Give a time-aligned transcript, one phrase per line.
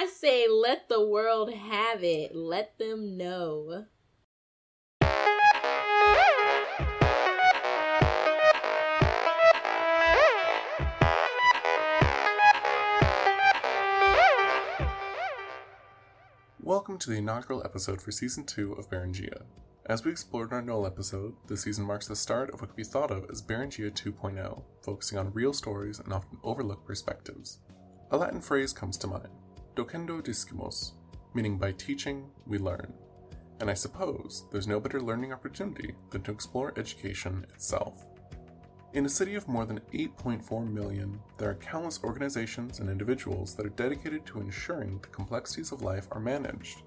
[0.00, 2.32] I say let the world have it.
[2.32, 3.86] Let them know.
[16.62, 19.42] Welcome to the inaugural episode for Season 2 of Beringia.
[19.86, 22.76] As we explored in our Noel episode, this season marks the start of what could
[22.76, 27.58] be thought of as Beringia 2.0, focusing on real stories and often overlooked perspectives.
[28.12, 29.28] A Latin phrase comes to mind,
[29.78, 30.94] docendo discimus,
[31.34, 32.92] meaning by teaching, we learn.
[33.60, 38.04] And I suppose there's no better learning opportunity than to explore education itself.
[38.94, 43.66] In a city of more than 8.4 million, there are countless organizations and individuals that
[43.66, 46.82] are dedicated to ensuring the complexities of life are managed.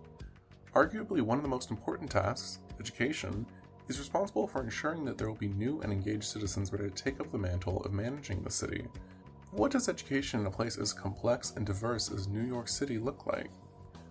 [0.76, 3.46] Arguably, one of the most important tasks, education,
[3.88, 7.22] is responsible for ensuring that there will be new and engaged citizens ready to take
[7.22, 8.86] up the mantle of managing the city.
[9.52, 13.26] What does education in a place as complex and diverse as New York City look
[13.26, 13.52] like?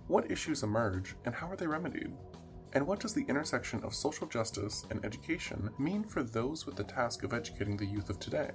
[0.07, 2.13] What issues emerge, and how are they remedied?
[2.75, 6.85] And what does the intersection of social justice and education mean for those with the
[6.85, 8.51] task of educating the youth of today?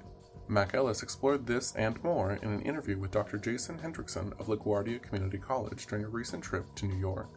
[0.47, 3.39] Mac Ellis explored this and more in an interview with Dr.
[3.39, 7.29] Jason Hendrickson of LaGuardia Community College during a recent trip to New York.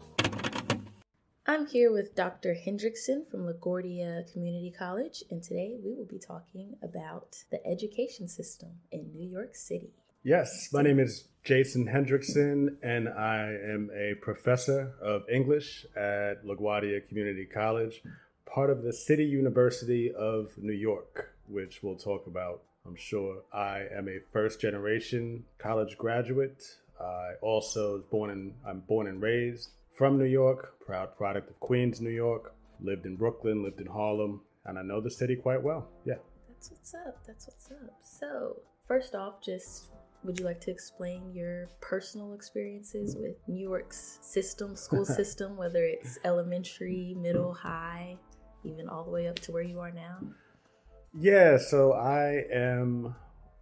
[1.51, 2.55] I'm here with Dr.
[2.55, 8.69] Hendrickson from LaGuardia Community College, and today we will be talking about the education system
[8.93, 9.95] in New York City.
[10.23, 17.09] Yes, my name is Jason Hendrickson, and I am a professor of English at LaGuardia
[17.09, 18.03] Community College,
[18.45, 23.39] part of the City University of New York, which we'll talk about, I'm sure.
[23.55, 26.63] I am a first generation college graduate.
[27.01, 31.59] I also was born in I'm born and raised from New York, proud product of
[31.59, 32.55] Queens, New York.
[32.81, 35.89] Lived in Brooklyn, lived in Harlem, and I know the city quite well.
[36.07, 36.15] Yeah.
[36.49, 37.19] That's what's up.
[37.27, 37.99] That's what's up.
[38.01, 39.89] So, first off, just
[40.23, 45.85] would you like to explain your personal experiences with New York's system, school system, whether
[45.85, 48.17] it's elementary, middle, high,
[48.63, 50.19] even all the way up to where you are now?
[51.13, 53.17] Yeah, so I am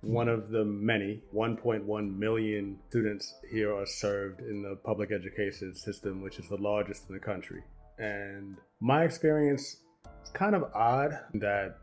[0.07, 6.23] one of the many 1.1 million students here are served in the public education system,
[6.23, 7.63] which is the largest in the country.
[7.99, 9.79] And my experience
[10.23, 11.79] is kind of odd that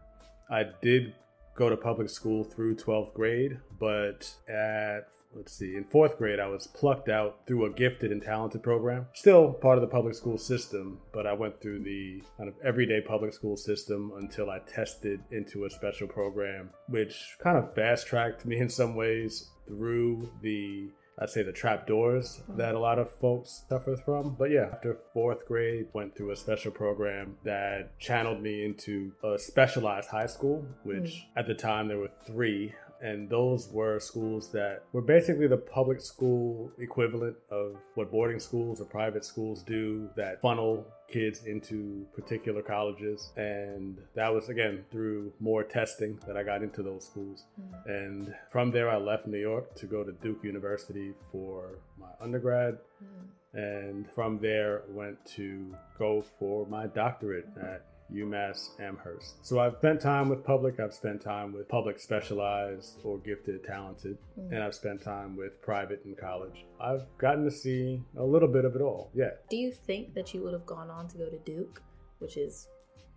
[0.50, 1.14] I did
[1.56, 6.48] go to public school through 12th grade, but at let's see, in fourth grade, I
[6.48, 9.08] was plucked out through a gifted and talented program.
[9.14, 13.02] Still part of the public school system, but I went through the kind of everyday
[13.02, 18.46] public school system until I tested into a special program, which kind of fast tracked
[18.46, 23.12] me in some ways through the I'd say the trap doors that a lot of
[23.12, 24.36] folks suffer from.
[24.38, 29.38] But yeah, after fourth grade, went through a special program that channeled me into a
[29.38, 31.24] specialized high school, which mm.
[31.36, 36.00] at the time there were three and those were schools that were basically the public
[36.00, 42.62] school equivalent of what boarding schools or private schools do that funnel kids into particular
[42.62, 47.90] colleges and that was again through more testing that I got into those schools mm-hmm.
[47.90, 52.78] and from there I left New York to go to Duke University for my undergrad
[53.03, 53.58] mm-hmm.
[53.58, 59.46] and from there went to go for my doctorate at UMass Amherst.
[59.46, 64.18] So I've spent time with public, I've spent time with public specialized or gifted, talented,
[64.40, 64.52] mm.
[64.52, 66.66] and I've spent time with private in college.
[66.80, 69.12] I've gotten to see a little bit of it all.
[69.13, 69.31] Yeah.
[69.50, 71.81] Do you think that you would have gone on to go to Duke,
[72.19, 72.68] which is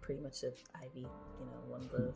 [0.00, 2.12] pretty much an Ivy, you know, one of the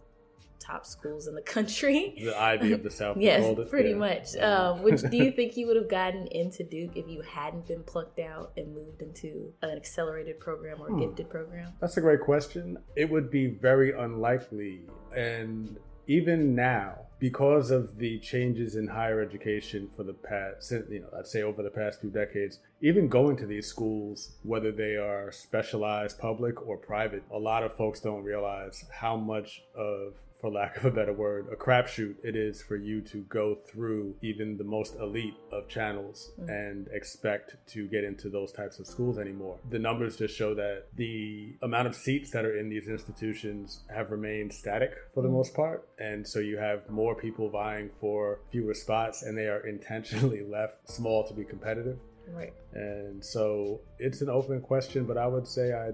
[0.60, 2.14] top schools in the country.
[2.22, 3.16] The Ivy of the South.
[3.18, 3.96] yes, pretty yeah.
[3.96, 4.36] much.
[4.36, 7.82] Um, which do you think you would have gotten into Duke if you hadn't been
[7.82, 11.00] plucked out and moved into an accelerated program or hmm.
[11.00, 11.72] gifted program?
[11.80, 12.78] That's a great question.
[12.94, 14.82] It would be very unlikely,
[15.16, 21.08] and even now, because of the changes in higher education for the past, you know,
[21.16, 25.30] I'd say over the past few decades, even going to these schools, whether they are
[25.30, 30.76] specialized public or private, a lot of folks don't realize how much of for lack
[30.76, 34.64] of a better word, a crapshoot it is for you to go through even the
[34.64, 36.48] most elite of channels mm-hmm.
[36.48, 39.58] and expect to get into those types of schools anymore.
[39.68, 44.10] The numbers just show that the amount of seats that are in these institutions have
[44.10, 45.36] remained static for the mm-hmm.
[45.36, 45.88] most part.
[45.98, 50.90] And so you have more people vying for fewer spots, and they are intentionally left
[50.90, 51.98] small to be competitive.
[52.32, 52.52] Right.
[52.72, 55.90] And so it's an open question, but I would say I,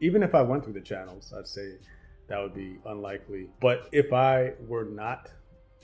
[0.00, 1.76] even if I went through the channels, I'd say
[2.32, 3.50] that would be unlikely.
[3.60, 5.30] But if I were not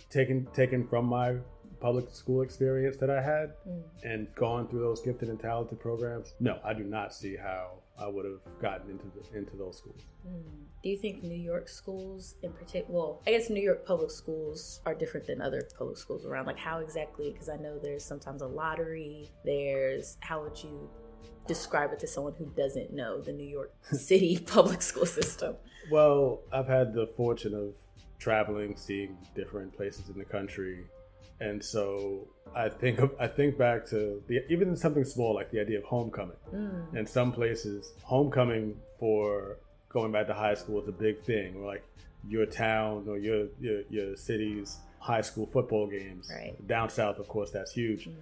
[0.09, 1.37] taken taken from my
[1.79, 3.83] public school experience that I had Mm.
[4.03, 8.09] and gone through those gifted and talented programs, no, I do not see how I
[8.09, 10.07] would have gotten into the, into those schools.
[10.27, 10.65] Mm.
[10.83, 14.81] Do you think New York schools in particular, well, I guess New York public schools
[14.87, 16.47] are different than other public schools around?
[16.47, 17.31] Like, how exactly?
[17.31, 20.89] Because I know there's sometimes a lottery, there's, how would you
[21.49, 25.57] describe it to someone who doesn't know the New York City public school system?
[25.91, 27.75] Well, I've had the fortune of
[28.21, 30.85] traveling, seeing different places in the country,
[31.41, 35.79] and so I think I think back to the even something small like the idea
[35.79, 36.37] of homecoming.
[36.53, 36.97] Mm.
[36.97, 39.59] In some places, homecoming for
[39.89, 41.65] going back to high school is a big thing.
[41.65, 41.85] Like
[42.29, 46.31] your town or your your, your city's high school football games.
[46.35, 46.55] Right.
[46.67, 48.09] Down south, of course, that's huge.
[48.09, 48.15] Mm.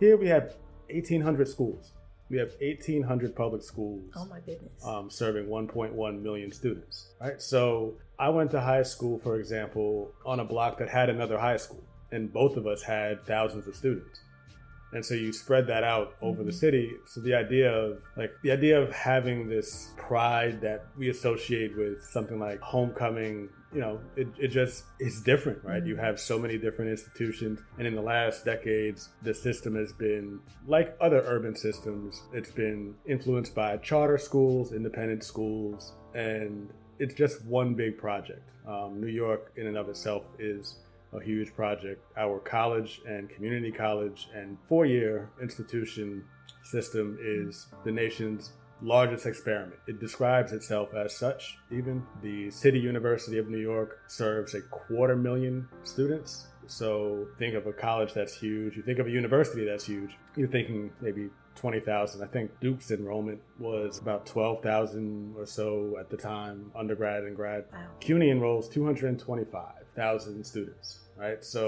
[0.00, 0.54] Here we have
[0.90, 1.92] 1,800 schools.
[2.30, 4.72] We have 1,800 public schools Oh my goodness.
[4.84, 7.14] um, serving 1.1 million students.
[7.20, 7.40] Right.
[7.40, 11.58] So I went to high school, for example, on a block that had another high
[11.58, 11.82] school,
[12.12, 14.20] and both of us had thousands of students.
[14.92, 16.54] And so you spread that out over the Mhm.
[16.54, 16.92] city.
[17.06, 22.00] So the idea of like the idea of having this pride that we associate with
[22.04, 25.84] something like homecoming, you know, it, it just is different, right?
[25.84, 30.38] You have so many different institutions, and in the last decades, the system has been
[30.66, 32.22] like other urban systems.
[32.32, 38.48] It's been influenced by charter schools, independent schools, and it's just one big project.
[38.66, 40.76] Um, New York, in and of itself, is
[41.12, 42.00] a huge project.
[42.16, 46.24] Our college and community college and four year institution
[46.62, 48.52] system is the nation's
[48.84, 49.80] largest experiment.
[49.86, 51.58] It describes itself as such.
[51.70, 56.46] Even the City University of New York serves a quarter million students.
[56.66, 58.76] So think of a college that's huge.
[58.76, 60.16] You think of a university that's huge.
[60.36, 62.22] You're thinking maybe 20,000.
[62.22, 67.64] I think Duke's enrollment was about 12,000 or so at the time, undergrad and grad.
[67.72, 67.86] wow.
[68.00, 71.44] CUNY enrolls 225,000 students, right?
[71.44, 71.66] So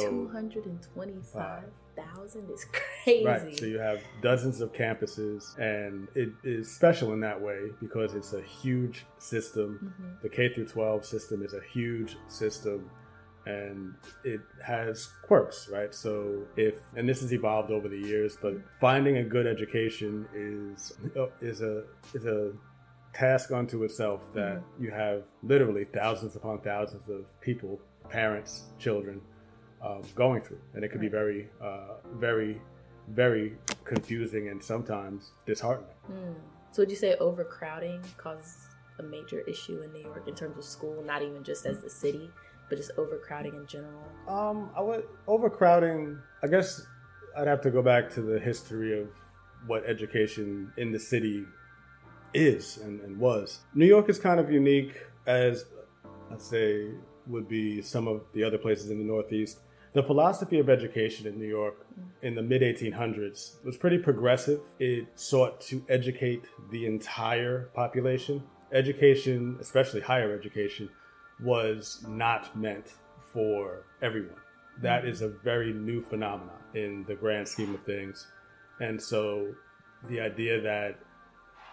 [1.97, 3.25] 225,000 is crazy.
[3.25, 3.59] Right.
[3.59, 8.33] So you have dozens of campuses, and it is special in that way because it's
[8.33, 9.95] a huge system.
[10.01, 10.23] Mhm.
[10.23, 12.91] The K through 12 system is a huge system,
[13.47, 13.95] and
[14.25, 15.95] it has quirks, right?
[15.95, 20.93] So if and this has evolved over the years, but finding a good education is
[21.41, 22.53] is a is a
[23.15, 29.21] task unto itself that you have literally thousands upon thousands of people, parents, children,
[29.87, 32.61] um, going through, and it can be very, uh, very,
[33.09, 35.95] very confusing and sometimes disheartening.
[36.11, 36.35] Mm.
[36.73, 38.67] So would you say overcrowding causes
[38.99, 41.91] a major issue in New York in terms of school, not even just as the
[41.91, 42.31] city,
[42.69, 44.03] but just overcrowding in general?
[44.29, 46.19] Um, I would overcrowding.
[46.43, 46.85] I guess
[47.37, 49.09] I'd have to go back to the history of
[49.67, 51.45] what education in the city
[52.35, 53.61] is and, and was.
[53.75, 55.65] New York is kind of unique, as
[56.31, 56.89] I'd say
[57.27, 59.59] would be some of the other places in the Northeast.
[59.97, 61.87] The philosophy of education in New York
[62.21, 64.61] in the mid 1800s was pretty progressive.
[64.79, 68.43] It sought to educate the entire population.
[68.75, 70.91] Education, especially higher education,
[71.43, 72.93] was not meant
[73.33, 74.37] for everyone.
[74.83, 78.27] That is a very new phenomenon in the grand scheme of things.
[78.81, 79.55] And so
[80.11, 80.99] the idea that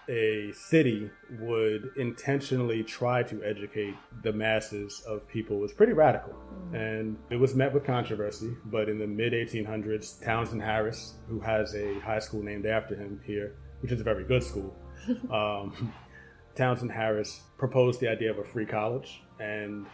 [0.10, 1.10] a city
[1.40, 6.34] would intentionally try to educate the masses of people was pretty radical.
[6.74, 11.76] And it was met with controversy, but in the mid 1800s, Townsend Harris, who has
[11.76, 14.76] a high school named after him here, which is a very good school,
[15.32, 15.94] um,
[16.56, 19.86] Townsend Harris proposed the idea of a free college, and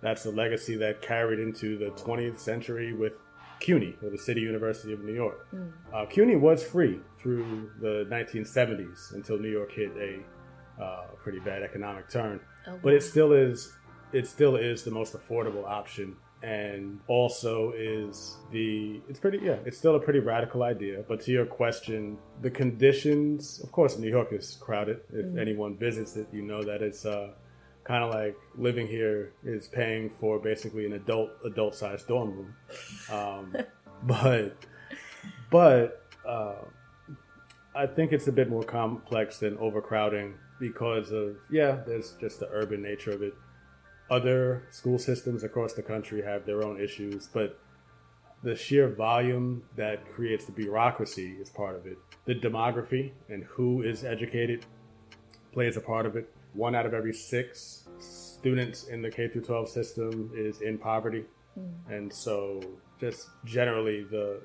[0.00, 3.12] that's a legacy that carried into the 20th century with
[3.60, 5.48] CUNY, or the City University of New York.
[5.52, 5.72] Mm.
[5.92, 11.62] Uh, CUNY was free through the 1970s until New York hit a uh, pretty bad
[11.62, 13.72] economic turn, Oh, but it still is
[14.12, 19.76] it still is the most affordable option and also is the it's pretty yeah it's
[19.76, 21.02] still a pretty radical idea.
[21.08, 25.00] But to your question the conditions of course new york is crowded.
[25.12, 25.38] If Mhm.
[25.40, 27.30] anyone visits it you know that it's uh
[27.84, 32.54] kind of like living here is paying for basically an adult adult sized dorm room.
[33.10, 33.56] Um,
[34.04, 34.54] but
[35.50, 36.62] but uh,
[37.78, 42.48] I think it's a bit more complex than overcrowding because of yeah, there's just the
[42.50, 43.34] urban nature of it.
[44.10, 47.60] Other school systems across the country have their own issues, but
[48.42, 51.98] the sheer volume that creates the bureaucracy is part of it.
[52.24, 54.66] The demography and who is educated
[55.52, 56.34] plays a part of it.
[56.54, 61.24] One out of every six students in the K through 12 system is in poverty.
[61.56, 61.96] Mm.
[61.96, 62.60] And so,
[63.00, 64.40] just generally, the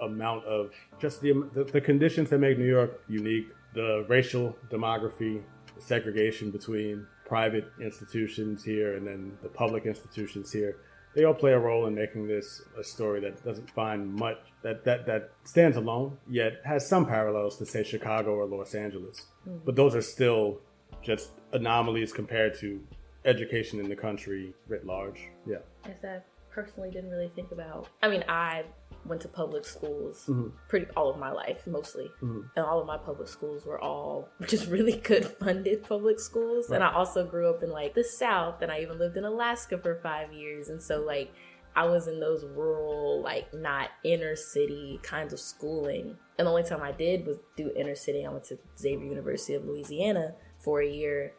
[0.00, 5.42] amount of just the, the, the conditions that make New York unique, the racial demography,
[5.74, 10.76] the segregation between private institutions here and then the public institutions here,
[11.14, 14.84] they all play a role in making this a story that doesn't find much that
[14.84, 19.26] that that stands alone, yet has some parallels to say Chicago or Los Angeles.
[19.48, 19.60] Mm.
[19.64, 20.60] But those are still
[21.02, 22.80] just anomalies compared to
[23.24, 25.28] education in the country writ large.
[25.46, 25.58] Yeah.
[25.84, 26.20] As I
[26.50, 27.88] personally didn't really think about.
[28.02, 28.64] I mean, I
[29.06, 30.48] went to public schools mm-hmm.
[30.68, 32.40] pretty all of my life mostly mm-hmm.
[32.56, 36.76] and all of my public schools were all just really good funded public schools right.
[36.76, 39.78] and i also grew up in like the south and i even lived in alaska
[39.78, 41.32] for five years and so like
[41.76, 46.62] i was in those rural like not inner city kinds of schooling and the only
[46.62, 50.80] time i did was do inner city i went to xavier university of louisiana for
[50.80, 51.32] a year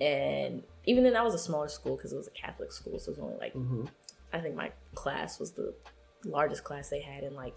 [0.00, 3.10] and even then that was a smaller school because it was a catholic school so
[3.10, 3.84] it was only like mm-hmm.
[4.32, 5.74] i think my class was the
[6.24, 7.54] largest class they had in like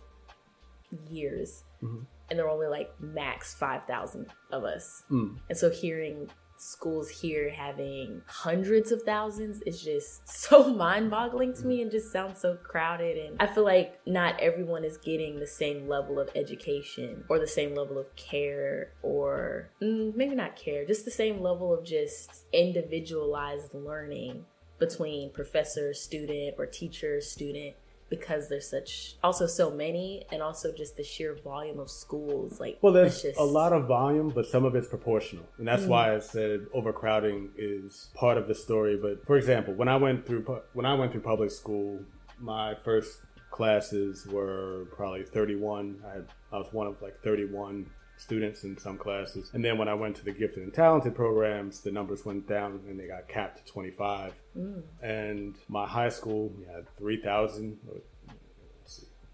[1.10, 1.64] years.
[1.84, 2.04] Mm-hmm.
[2.30, 5.04] And there were only like max 5,000 of us.
[5.10, 5.38] Mm.
[5.50, 6.30] And so hearing
[6.62, 12.12] schools here having hundreds of thousands is just so mind boggling to me and just
[12.12, 13.18] sounds so crowded.
[13.18, 17.48] And I feel like not everyone is getting the same level of education or the
[17.48, 22.46] same level of care or mm, maybe not care, just the same level of just
[22.54, 24.46] individualized learning
[24.80, 27.76] between professor, student, or teacher, student
[28.10, 32.78] because there's such also so many and also just the sheer volume of schools like
[32.82, 33.40] well there's just...
[33.40, 35.92] a lot of volume but some of it's proportional and that's mm-hmm.
[35.92, 40.26] why i said overcrowding is part of the story but for example when i went
[40.26, 42.00] through when i went through public school
[42.40, 47.86] my first classes were probably 31 i had i was one of like 31
[48.20, 49.50] students in some classes.
[49.54, 52.82] And then when I went to the gifted and talented programs, the numbers went down
[52.88, 54.34] and they got capped to 25.
[54.58, 54.84] Mm.
[55.02, 57.80] And my high school we had 3,000,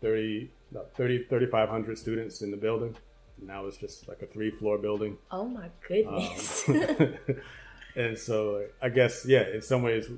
[0.01, 0.51] 30,
[0.95, 2.95] 30, 3,500 students in the building.
[3.41, 5.17] Now it's just like a three floor building.
[5.31, 6.69] Oh my goodness.
[6.69, 7.15] Um,
[7.95, 10.09] and so I guess, yeah, in some ways,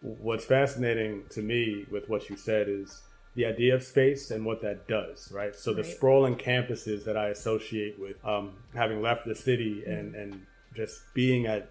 [0.00, 3.02] what's fascinating to me with what you said is
[3.34, 5.54] the idea of space and what that does, right?
[5.54, 10.46] So the sprawling campuses that I associate with um, having left the city and, and
[10.74, 11.70] just being at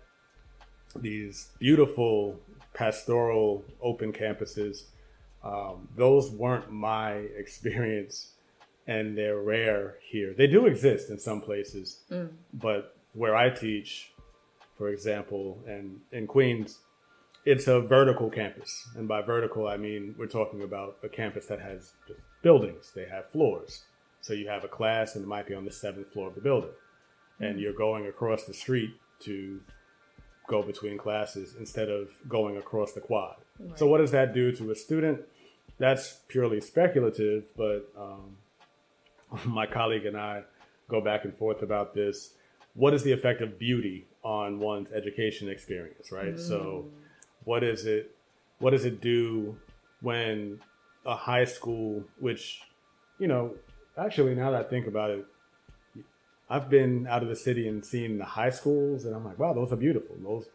[0.96, 2.40] these beautiful
[2.74, 4.84] pastoral open campuses,
[5.44, 8.32] um, those weren't my experience
[8.88, 10.34] and they're rare here.
[10.36, 12.30] They do exist in some places, mm.
[12.54, 14.14] but where I teach,
[14.78, 16.80] for example, and in Queens,
[17.46, 18.88] it's a vertical campus.
[18.96, 23.06] And by vertical, I mean we're talking about a campus that has just buildings, they
[23.06, 23.84] have floors.
[24.22, 26.42] So you have a class and it might be on the seventh floor of the
[26.42, 26.72] building.
[27.40, 29.62] And you're going across the street to
[30.48, 33.36] go between classes instead of going across the quad.
[33.60, 33.80] Right.
[33.80, 35.22] So, what does that do to a student?
[35.80, 38.38] That's purely speculative, but um,
[39.46, 40.44] my colleague and I
[40.88, 42.34] go back and forth about this.
[42.74, 46.36] What is the effect of beauty on one's education experience, right?
[46.36, 46.48] Mm.
[46.48, 46.86] So,
[47.44, 48.16] what is it
[48.60, 49.58] what does it do
[50.02, 50.60] when
[51.06, 52.62] a high school which
[53.20, 53.56] you know
[53.98, 55.26] actually now that i think about it
[56.50, 59.54] i've been out of the city and seen the high schools and i'm like wow
[59.54, 60.16] those are beautiful.
[60.24, 60.48] Those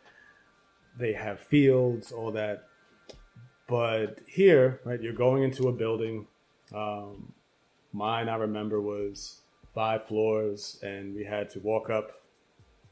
[0.99, 2.65] they have fields all that.
[3.69, 6.27] But here right you're going into a building.
[6.75, 7.33] Um,
[7.93, 9.41] mine i remember was
[9.75, 12.23] five floors and we had to walk up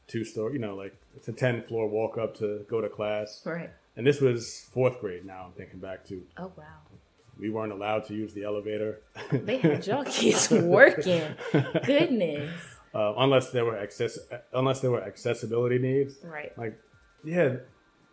[0.07, 3.41] two story you know like it's a 10 floor walk up to go to class.
[3.45, 5.25] Right and this was fourth grade.
[5.25, 6.23] Now I'm thinking back to.
[6.37, 6.63] Oh wow.
[7.37, 9.01] We weren't allowed to use the elevator.
[9.31, 11.21] they had y'all kids working.
[11.85, 12.49] Goodness.
[12.93, 14.17] Uh, unless there were access,
[14.53, 16.15] unless there were accessibility needs.
[16.23, 16.57] Right.
[16.57, 16.79] Like,
[17.25, 17.57] yeah,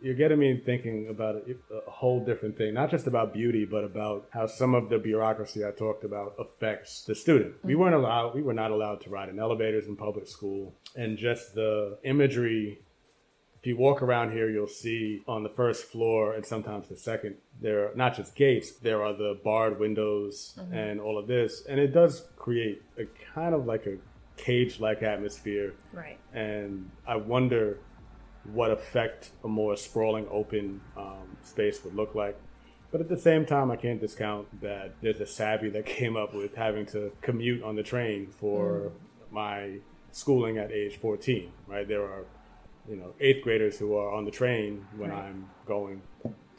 [0.03, 3.85] you're getting me thinking about a, a, whole different thing, not just about beauty, but
[3.85, 7.53] about how some of the bureaucracy I talked about affects the student.
[7.59, 7.69] Mm-hmm.
[7.69, 11.17] We weren't allowed, we were not allowed to ride in elevators in public school, and
[11.17, 12.83] just the imagery
[13.63, 17.37] if you walk around here, you'll see on the first floor and sometimes the second,
[17.61, 20.75] there are not just gates, there are the barred windows mm-hmm.
[20.75, 21.65] and all of this.
[21.69, 23.99] And it does create a kind of like a
[24.37, 25.75] cage like atmosphere.
[25.93, 26.19] Right.
[26.35, 27.79] And I wonder
[28.53, 32.37] what effect a more sprawling open um, space would look like.
[32.91, 36.35] But at the same time, I can't discount that there's a savvy that came up
[36.35, 38.93] with having to commute on the train for mm.
[39.31, 39.77] my
[40.11, 41.87] schooling at age 14, right?
[41.87, 42.25] There are
[42.89, 45.25] you know eighth graders who are on the train when right.
[45.25, 46.03] I'm going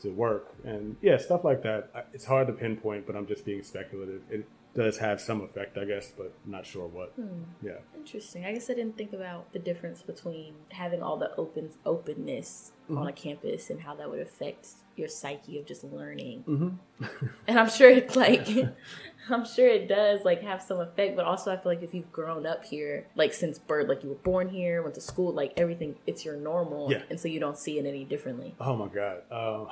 [0.01, 2.07] to work, and yeah, stuff like that.
[2.13, 4.21] It's hard to pinpoint, but I'm just being speculative.
[4.29, 7.11] It does have some effect, I guess, but I'm not sure what.
[7.11, 7.43] Hmm.
[7.61, 8.45] Yeah, interesting.
[8.45, 12.97] I guess I didn't think about the difference between having all the open openness mm-hmm.
[12.97, 16.43] on a campus and how that would affect your psyche of just learning.
[16.47, 17.05] Mm-hmm.
[17.47, 18.47] and I'm sure it's like,
[19.29, 22.11] I'm sure it does like have some effect, but also I feel like if you've
[22.11, 25.53] grown up here, like since birth, like you were born here, went to school, like
[25.55, 26.91] everything, it's your normal.
[26.91, 27.03] Yeah.
[27.09, 28.55] And so you don't see it any differently.
[28.59, 29.21] Oh my God.
[29.31, 29.67] Um,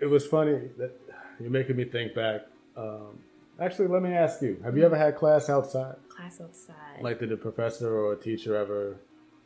[0.00, 0.92] it was funny that
[1.38, 2.42] you're making me think back.
[2.76, 3.20] Um,
[3.60, 5.96] actually, let me ask you: Have you ever had class outside?
[6.08, 7.02] Class outside.
[7.02, 8.96] Like, did a professor or a teacher ever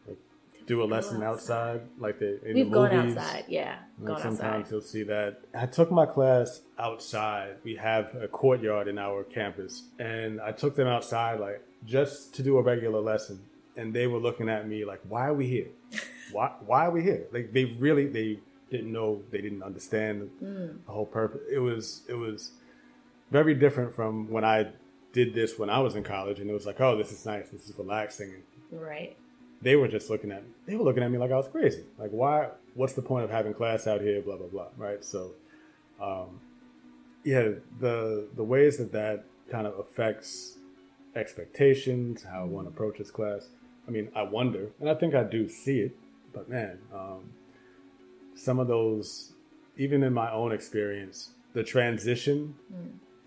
[0.06, 0.18] like,
[0.66, 1.82] do a lesson outside?
[1.98, 3.44] Like the in We've the gone outside.
[3.48, 4.70] Yeah, Like sometimes outside.
[4.72, 5.40] you'll see that.
[5.54, 7.56] I took my class outside.
[7.64, 12.42] We have a courtyard in our campus, and I took them outside like just to
[12.42, 13.40] do a regular lesson.
[13.76, 15.68] And they were looking at me like, "Why are we here?
[16.32, 16.52] Why?
[16.64, 18.38] Why are we here?" Like they really they
[18.70, 19.22] didn't know.
[19.30, 20.84] They didn't understand Mm.
[20.86, 21.40] the whole purpose.
[21.52, 22.52] It was it was
[23.30, 24.68] very different from when I
[25.12, 27.48] did this when I was in college, and it was like, "Oh, this is nice.
[27.50, 29.16] This is relaxing." Right.
[29.62, 30.50] they were just looking at me.
[30.66, 31.84] They were looking at me like I was crazy.
[31.98, 32.48] Like, why?
[32.74, 34.20] What's the point of having class out here?
[34.20, 34.68] Blah blah blah.
[34.76, 35.04] Right.
[35.04, 35.32] So,
[36.00, 36.40] um,
[37.24, 37.48] yeah,
[37.80, 40.58] the the ways that that kind of affects
[41.16, 43.48] expectations, how one approaches class.
[43.86, 45.96] I mean, I wonder, and I think I do see it.
[46.32, 47.30] But man, um,
[48.34, 49.32] some of those,
[49.76, 52.54] even in my own experience, the transition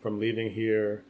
[0.07, 1.03] from leaving here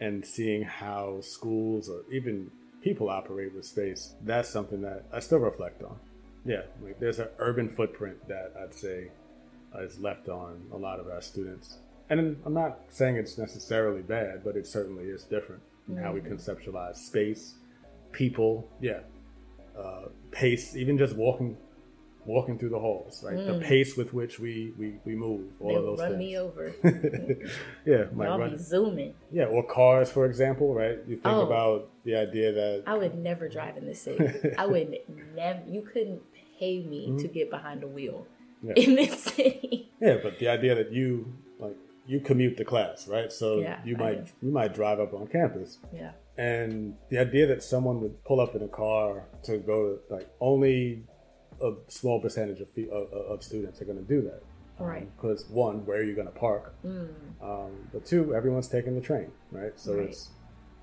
[0.00, 2.48] and seeing how schools or even
[2.80, 5.98] people operate with space, that's something that I still reflect on.
[6.44, 9.10] Yeah, like there's an urban footprint that I'd say
[9.80, 11.78] is left on a lot of our students.
[12.08, 16.20] And I'm not saying it's necessarily bad, but it certainly is different in how we
[16.20, 17.56] conceptualize space,
[18.12, 19.00] people, yeah,
[19.76, 21.56] uh, pace, even just walking
[22.26, 23.36] walking through the halls, right?
[23.36, 26.18] The pace with which we, we, we move, all They of those run things.
[26.18, 26.72] me over.
[27.86, 29.14] yeah, like Y'all run, be zooming.
[29.32, 30.98] yeah, or cars, for example, right?
[31.06, 31.46] You think Oh.
[31.46, 34.54] about the idea that I would never drive in the city.
[34.58, 34.96] I would
[35.34, 35.60] never.
[35.68, 36.22] You couldn't
[36.58, 38.26] pay me to get behind a wheel
[38.64, 38.68] Mm-hmm.
[38.68, 38.84] Yeah.
[38.84, 39.90] in this city.
[40.00, 43.30] yeah, but the idea that you like you commute to class, right?
[43.30, 46.12] So Yeah, you might you might drive up on campus, Yeah.
[46.38, 50.26] and the idea that someone would pull up in a car to go to like
[50.40, 51.02] only
[51.62, 54.42] a small percentage of of, of students are going to do that,
[54.78, 55.08] Right.
[55.16, 56.74] Because one, where are you going to park?
[56.84, 59.72] Um, but two, everyone's taking the train, right?
[59.78, 60.08] So Right.
[60.08, 60.30] it's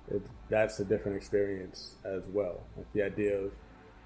[0.08, 2.60] it, that's a different experience as well.
[2.76, 3.52] Like the idea of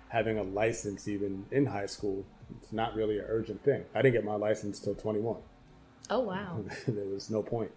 [0.09, 2.25] having a license even in high school,
[2.61, 3.85] it's not really an urgent thing.
[3.95, 5.37] I didn't get my license till 21.
[6.11, 6.65] Oh wow.
[6.87, 7.73] there was no point.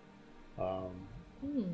[0.60, 0.92] Um,
[1.42, 1.72] Hmm.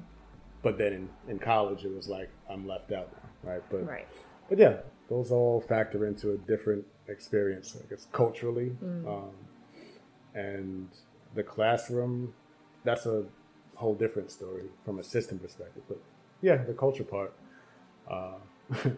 [0.62, 3.64] but then in, in college, it was like I'm left out now, right?
[3.70, 4.08] But Right.
[4.50, 4.78] but yeah,
[5.10, 8.76] those all factor into a different experience, I guess, culturally.
[9.08, 9.32] Um,
[10.34, 10.89] and
[11.36, 12.34] the classroom,
[12.84, 13.26] that's a
[13.76, 15.84] whole different story from a system perspective.
[15.88, 16.00] But
[16.41, 17.34] yeah, the culture part,
[18.10, 18.38] uh,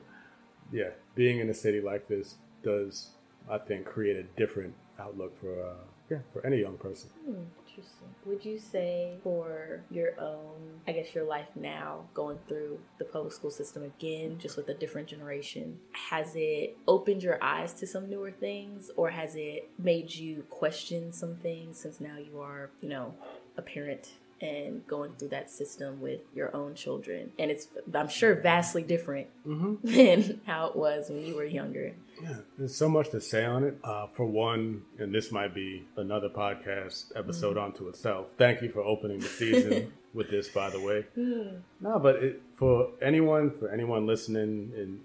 [0.72, 3.10] yeah, being in a city like this does,
[3.50, 5.74] I think, create a different outlook for, uh,
[6.10, 7.10] yeah, for any young person.
[7.26, 7.44] Hmm,
[7.80, 8.08] Interesting.
[8.26, 13.32] Would you say for your own, I guess your life now, going through the public
[13.32, 18.10] school system again, just with a different generation, has it opened your eyes to some
[18.10, 22.90] newer things or has it made you question some things since now you are, you
[22.90, 23.14] know,
[23.56, 24.10] a parent
[24.42, 27.32] and going through that system with your own children?
[27.40, 29.76] And it's, I'm sure, vastly different mm-hmm.
[29.84, 31.94] than how it was when you were younger.
[32.22, 33.78] Yeah, there's so much to say on it.
[33.84, 37.66] Uh, for one, and this might be another podcast episode mm-hmm.
[37.66, 38.28] onto itself.
[38.38, 41.06] Thank you for opening the season with this, by the way.
[41.82, 45.00] No, but it, for anyone, for anyone listening, and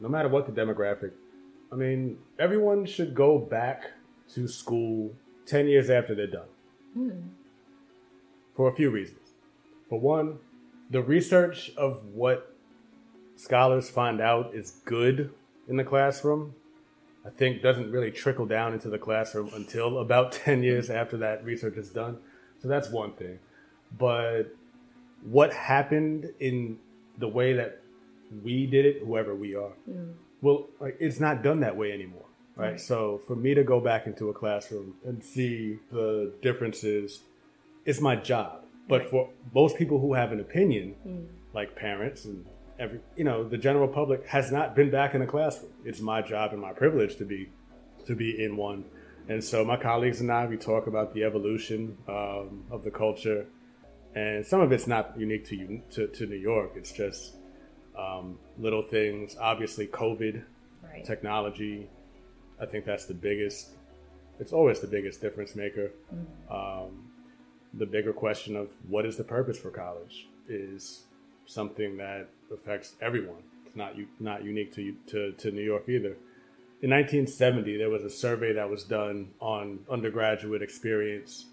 [0.00, 1.12] no matter what the demographic,
[1.70, 3.90] I mean, everyone should go back
[4.34, 6.48] to school ten years after they're done.
[6.94, 7.10] Hmm.
[8.56, 9.20] For a few reasons.
[9.88, 10.38] For one,
[10.90, 12.54] the research of what
[13.36, 15.32] scholars find out is good
[15.68, 16.54] in the classroom,
[17.24, 21.44] I think doesn't really trickle down into the classroom until about 10 years after that
[21.44, 22.18] research is done.
[22.62, 23.38] So that's one thing.
[23.96, 24.44] But
[25.22, 26.78] what happened in
[27.18, 27.82] the way that
[28.42, 29.72] we did it, whoever we are,
[30.40, 32.24] well, like it's not done that way anymore.
[32.54, 32.70] Right?
[32.70, 32.80] Right.
[32.80, 37.20] So for me to go back into a classroom and see the differences,
[37.86, 38.64] it's my job.
[38.88, 39.10] But Right.
[39.10, 40.94] for most people who have an opinion,
[41.54, 42.44] like parents and
[42.78, 45.72] every you know the general public has not been back in a classroom.
[45.84, 47.48] It's my job and my privilege to be
[48.06, 48.84] to be in one.
[49.28, 53.46] And so my colleagues and i we talk about the evolution um, of the culture.
[54.14, 56.72] And some of it's not unique to you to, to new york.
[56.76, 57.34] It's just
[57.98, 59.36] um, little things.
[59.40, 60.44] Obviously covid
[60.84, 61.04] Right.
[61.04, 61.88] technology
[62.60, 63.70] i think that's the biggest
[64.38, 65.90] it's always the biggest difference maker.
[66.50, 67.05] Um,
[67.74, 71.02] the bigger question of what is the purpose for college is
[71.46, 73.42] something that affects everyone.
[73.66, 76.16] It's not u- not unique to, to to new york either.
[76.82, 81.46] In 1970 there was a survey that was done on undergraduate experience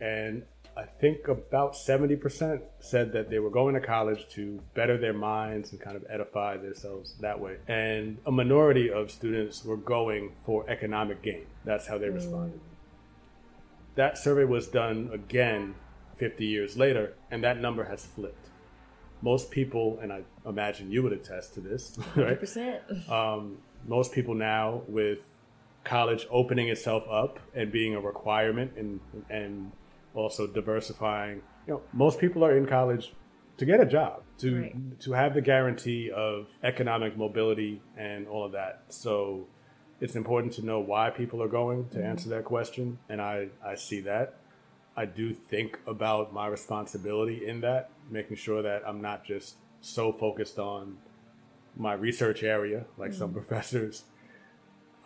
[0.00, 0.42] and
[0.76, 5.72] i think about 70% said that they were going to college to better their minds
[5.72, 7.56] and kind of edify themselves that way.
[7.66, 11.46] And a minority of students were going for economic gain.
[11.64, 12.14] That's how they mm.
[12.14, 12.60] responded
[13.94, 15.74] that survey was done again
[16.16, 18.48] 50 years later, and that number has flipped.
[19.22, 22.40] Most people, and I imagine you would attest to this, right?
[22.40, 23.10] 100%.
[23.10, 25.20] Um, most people now, with
[25.84, 29.00] college opening itself up and being a requirement, and
[29.30, 29.72] and
[30.14, 33.12] also diversifying, you know, most people are in college
[33.58, 35.00] to get a job, to Right.
[35.00, 38.84] to have the guarantee of economic mobility and all of that.
[38.88, 39.46] So
[40.00, 43.74] it's important to know why people are going to answer that question, and I I
[43.74, 44.34] see that.
[44.96, 50.12] I do think about my responsibility in that, making sure that I'm not just so
[50.12, 50.98] focused on
[51.76, 53.38] my research area like some mm-hmm.
[53.38, 54.04] professors.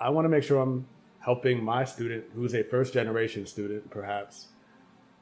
[0.01, 0.87] I want to make sure I'm
[1.21, 4.49] helping my student, who's a first generation student, perhaps,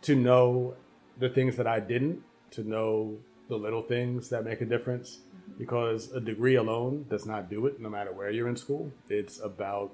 [0.03, 0.75] to know
[1.19, 5.19] the things that I didn't, to know the little things that make a difference.
[5.59, 8.91] Because a degree alone does not do it, no matter where you're in school.
[9.09, 9.93] It's about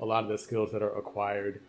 [0.00, 1.60] a lot of the skills that are acquired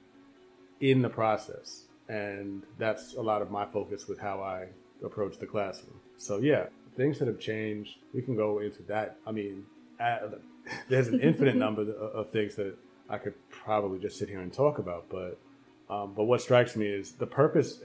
[0.79, 1.85] in the process.
[2.09, 4.67] And that's a lot of my focus with how I
[5.03, 5.99] approach the classroom.
[6.17, 9.17] So, yeah, things that have changed, we can go into that.
[9.25, 9.65] I mean,
[10.89, 12.75] there's an infinite number of, of things that
[13.09, 15.05] I could probably just sit here and talk about.
[15.09, 15.37] But,
[15.89, 17.79] um, but what strikes me is the purpose,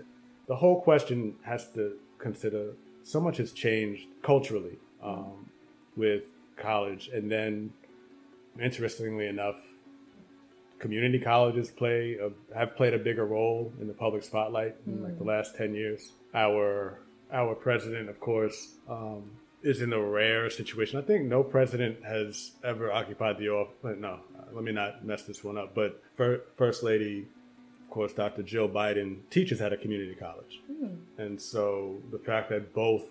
[0.46, 5.50] the whole question has to consider so much has changed culturally um,
[5.96, 6.24] with
[6.56, 7.08] college.
[7.12, 7.72] And then,
[8.60, 9.56] interestingly enough,
[10.78, 15.18] community colleges play a, have played a bigger role in the public spotlight in like
[15.18, 16.12] the last 10 years.
[16.34, 19.30] Our our president of course um,
[19.62, 20.98] is in a rare situation.
[20.98, 25.22] I think no president has ever occupied the office no uh, let me not mess
[25.22, 27.26] this one up but fir- first lady
[27.82, 30.60] of course dr jill biden teaches at a community college.
[31.18, 33.02] And so the fact that both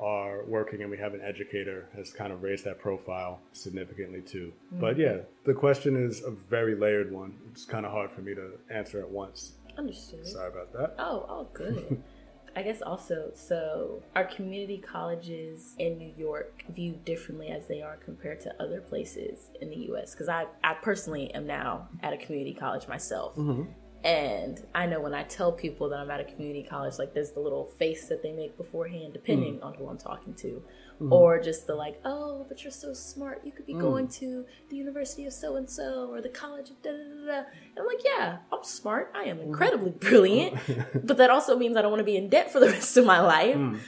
[0.00, 4.52] are working and we have an educator has kind of raised that profile significantly too.
[4.66, 4.80] Mm-hmm.
[4.80, 7.36] But yeah, the question is a very layered one.
[7.50, 9.52] It's kind of hard for me to answer at once.
[9.76, 10.26] Understood.
[10.26, 10.94] Sorry about that.
[10.98, 12.02] Oh, oh, good.
[12.56, 17.96] I guess also, so are community colleges in New York viewed differently as they are
[17.96, 20.12] compared to other places in the U.S.?
[20.12, 23.36] Because I, I personally am now at a community college myself.
[23.36, 23.70] Mm-hmm.
[24.02, 27.32] And I know when I tell people that I'm at a community college, like there's
[27.32, 29.64] the little face that they make beforehand, depending mm.
[29.64, 30.62] on who I'm talking to.
[30.94, 31.12] Mm-hmm.
[31.12, 33.42] Or just the like, oh, but you're so smart.
[33.44, 33.80] You could be mm.
[33.80, 37.26] going to the University of so and so or the college of da da da
[37.26, 37.38] da.
[37.38, 39.12] And I'm like, yeah, I'm smart.
[39.14, 39.48] I am mm-hmm.
[39.48, 40.58] incredibly brilliant.
[41.06, 43.04] but that also means I don't want to be in debt for the rest of
[43.04, 43.56] my life.
[43.56, 43.80] Mm.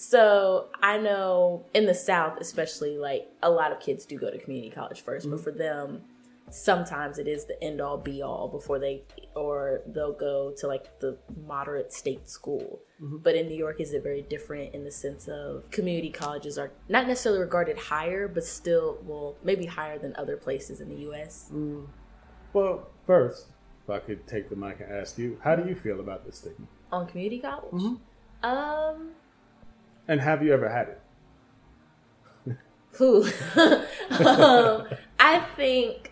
[0.00, 4.38] So I know in the South, especially, like a lot of kids do go to
[4.38, 6.00] community college 1st but for them,
[6.50, 9.02] sometimes it is the end all be all before they,
[9.34, 12.80] or they'll go to like the moderate state school.
[13.22, 16.70] But in New York, is it very different in the sense of community colleges are
[16.88, 21.50] not necessarily regarded higher, but still, well, maybe higher than other places in the U.S.
[22.52, 23.46] Well, first,
[23.82, 26.36] if I could take the mic and ask you, how do you feel about this
[26.36, 26.66] stigma?
[26.92, 27.98] On community college,
[28.42, 29.12] um,
[30.08, 31.00] And have you ever had it?
[32.94, 33.24] Who?
[33.56, 36.09] um, I think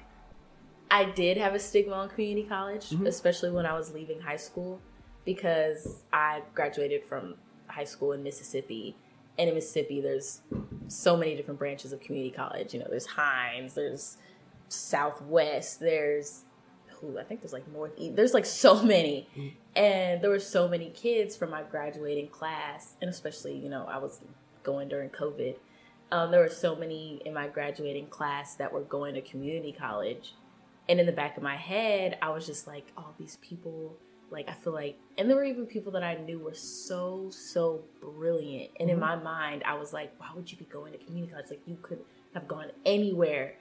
[0.90, 4.80] I did have a stigma on community college, especially when I was leaving high school,
[5.24, 7.34] because I graduated from
[7.66, 8.96] high school in Mississippi.
[9.38, 10.40] And in Mississippi, there's
[10.88, 12.74] so many different branches of community college.
[12.74, 14.16] You know, there's Hinds, there's
[14.68, 16.44] Southwest, there's
[17.00, 18.16] who I think there's like Northeast.
[18.16, 19.28] There's like so many,
[19.76, 23.98] and there were so many kids from my graduating class, and especially you know I
[23.98, 24.20] was
[24.62, 25.56] going during COVID.
[26.10, 30.34] Um, there were so many in my graduating class that were going to community college,
[30.88, 33.96] and in the back of my head, I was just like, all these people.
[34.30, 37.84] Like I feel like, and there were even people that I knew were so so
[37.98, 39.00] brilliant, and in mm-hmm.
[39.00, 41.46] my mind, I was like, why would you be going to community college?
[41.48, 42.00] Like you could
[42.34, 43.54] have gone anywhere.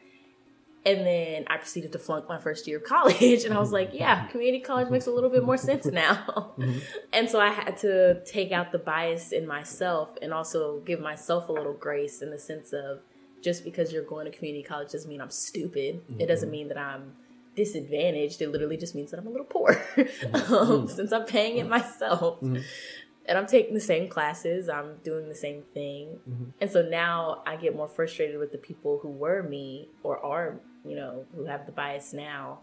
[0.86, 3.44] And then I proceeded to flunk my first year of college.
[3.46, 6.54] And I was like, yeah, community college makes a little bit more sense now.
[6.58, 6.80] Mm-hmm.
[7.14, 11.50] And so I had to take out the bias in myself and also give myself
[11.50, 13.00] a little grace in the sense of
[13.48, 15.96] just because you're going to community college doesn't mean I'm stupid.
[15.96, 16.28] It mm-hmm.
[16.28, 17.14] doesn't mean that I'm
[17.56, 18.42] disadvantaged.
[18.42, 20.36] It literally just means that I'm a little poor mm-hmm.
[20.36, 20.88] um, mm-hmm.
[20.88, 22.42] since I'm paying it myself.
[22.42, 26.20] And I'm taking the same classes, I'm doing the same thing.
[26.60, 30.60] And so now I get more frustrated with the people who were me or are,
[30.86, 32.60] you know, who have the bias now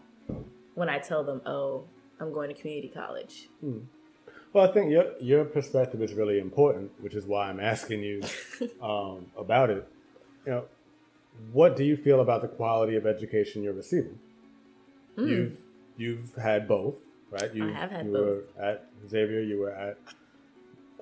[0.75, 1.85] when I tell them, oh,
[2.19, 3.49] I'm going to community college.
[3.59, 3.79] Hmm.
[4.53, 8.21] Well, I think your your perspective is really important, which is why I'm asking you
[8.81, 9.87] um, about it.
[10.45, 10.65] You know,
[11.51, 14.19] what do you feel about the quality of education you're receiving?
[15.15, 15.27] Hmm.
[15.27, 15.57] You've
[15.97, 16.95] you've had both,
[17.31, 17.53] right?
[17.53, 18.47] You, have had you both.
[18.55, 19.39] were at Xavier.
[19.41, 19.97] You were at.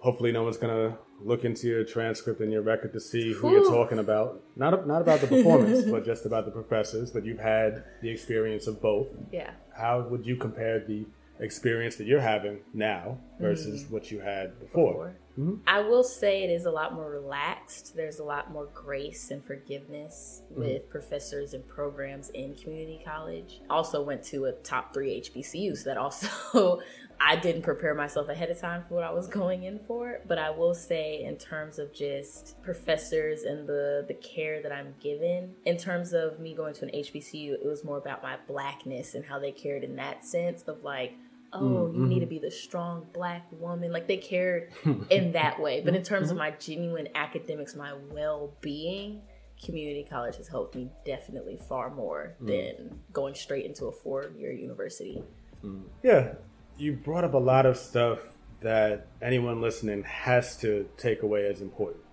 [0.02, 3.70] Hopefully, no one's gonna look into your transcript and your record to see who you're
[3.70, 4.42] talking about.
[4.56, 7.10] Not not about the performance, but just about the professors.
[7.12, 9.52] But you've had the experience of both Yeah.
[9.76, 11.06] how would you compare the
[11.40, 13.94] experience that you're having now versus mm-hmm.
[13.94, 14.92] what you had before.
[14.92, 15.16] before.
[15.40, 15.56] Mm-hmm.
[15.66, 17.96] I will say it is a lot more relaxed.
[17.96, 20.62] There's a lot more grace and forgiveness mm-hmm.
[20.62, 23.62] with professors and programs in community college.
[23.70, 26.82] Also went to a top three HBCU, so that also
[27.26, 30.20] I didn't prepare myself ahead of time for what I was going in for.
[30.28, 34.94] But I will say, in terms of just professors and the the care that I'm
[35.00, 39.16] given, in terms of me going to an HBCU, it was more about my blackness
[39.16, 41.18] and how they cared in that sense of like mm,
[41.54, 42.20] oh, you need mm-hmm.
[42.22, 43.94] to be the strong black woman.
[43.94, 45.04] Like they cared mm-hmm.
[45.10, 45.82] in that way.
[45.82, 46.52] But in terms of mm-hmm.
[46.52, 49.22] my genuine academics, my well being,
[49.64, 52.48] community college has helped me definitely far more mm.
[52.48, 55.24] than going straight into a four year university.
[55.64, 55.84] Mm.
[56.04, 56.34] Yeah,
[56.78, 58.20] you brought up a lot of stuff
[58.62, 62.04] that anyone listening has to take away as important.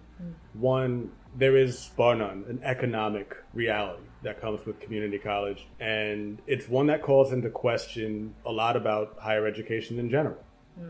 [0.52, 6.68] One, there is, bar none, an economic reality that comes with community college, and it's
[6.68, 10.36] one that calls into question a lot about higher education in general.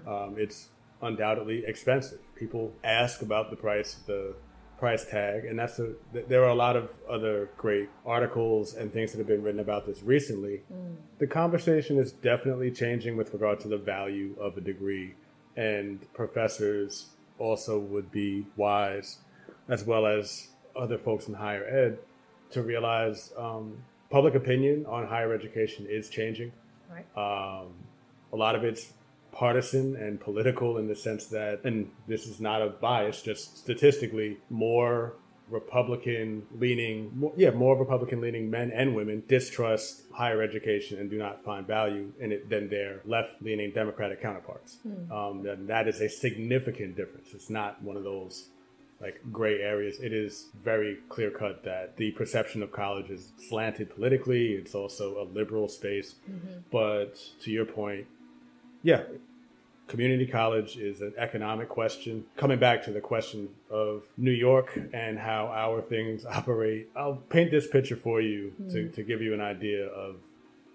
[0.08, 0.68] Um, it's
[1.02, 2.20] undoubtedly expensive.
[2.34, 4.34] People ask about the price, of the
[4.80, 5.92] price tag, and that's a.
[6.12, 9.86] There are a lot of other great articles and things that have been written about
[9.86, 10.62] this recently.
[11.18, 15.14] The conversation is definitely changing with regard to the value of a degree,
[15.54, 19.18] and professors also would be wise,
[19.68, 21.98] as well as other folks in higher ed,
[22.52, 23.76] to realize um,
[24.10, 26.52] public opinion on higher education is changing.
[26.90, 27.06] Right.
[27.16, 27.68] Um,
[28.32, 28.92] a lot of it's
[29.40, 34.36] partisan and political in the sense that, and this is not a bias, just statistically,
[34.50, 35.14] more
[35.48, 41.16] Republican leaning, more, yeah, more Republican leaning men and women distrust higher education and do
[41.16, 44.76] not find value in it than their left leaning Democratic counterparts.
[45.10, 47.28] Um, and that is a significant difference.
[47.32, 48.50] It's not one of those
[49.00, 49.98] like gray areas.
[50.00, 54.52] It is very clear cut that the perception of college is slanted politically.
[54.52, 56.16] It's also a liberal space.
[56.70, 58.06] But to your point,
[58.82, 59.02] yeah,
[59.90, 62.24] community college is an economic question.
[62.36, 67.50] Coming back to the question of New York and how our things operate, I'll paint
[67.50, 68.92] this picture for you to, hmm.
[68.92, 70.16] to give you an idea of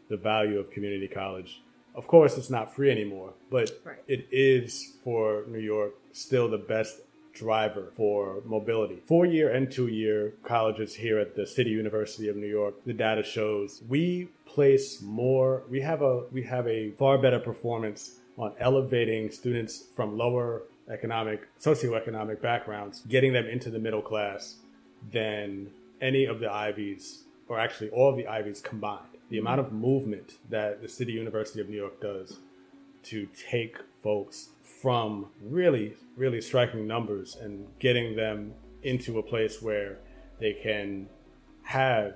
[0.10, 1.64] the value of community college.
[1.96, 4.00] Of course, it's not free anymore, but Right.
[4.06, 7.00] it is for New York still the best
[7.34, 9.02] driver for mobility.
[9.06, 12.94] Four year and two year colleges here at the City University of New York, the
[12.94, 18.54] data shows we place more we have a we have a far better performance on
[18.60, 24.56] elevating students from lower economic socioeconomic backgrounds, getting them into the middle class
[25.12, 25.70] than
[26.02, 29.06] any of the Ivies, or actually all of the Ivies combined.
[29.30, 32.40] The amount of movement that the City University of New York does
[33.04, 34.50] to take folks
[34.82, 39.98] from really, really striking numbers and getting them into a place where
[40.40, 41.08] they can
[41.64, 42.16] have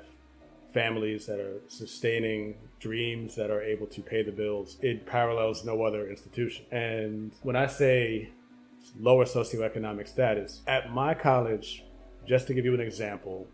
[0.72, 4.78] families that are sustaining dreams that are able to pay the bills.
[4.82, 6.66] It parallels no other institution.
[6.72, 8.30] And when I say
[9.00, 11.84] lower socioeconomic status, at my college,
[12.26, 13.48] just to give you an example,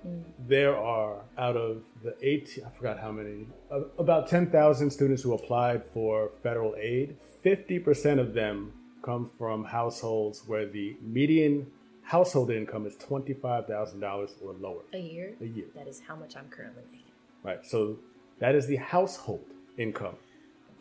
[0.48, 5.34] there are out of the 18, I forgot how many, uh, about 10,000 students who
[5.34, 7.16] applied for federal aid.
[7.44, 11.68] 50% of them come from households where the median
[12.02, 15.36] household income is $25,000 or lower A year?
[15.42, 15.66] a year.
[15.76, 17.12] That is how much I'm currently making.
[17.44, 17.66] Right.
[17.66, 17.98] So
[18.40, 19.46] that is the household
[19.78, 20.16] income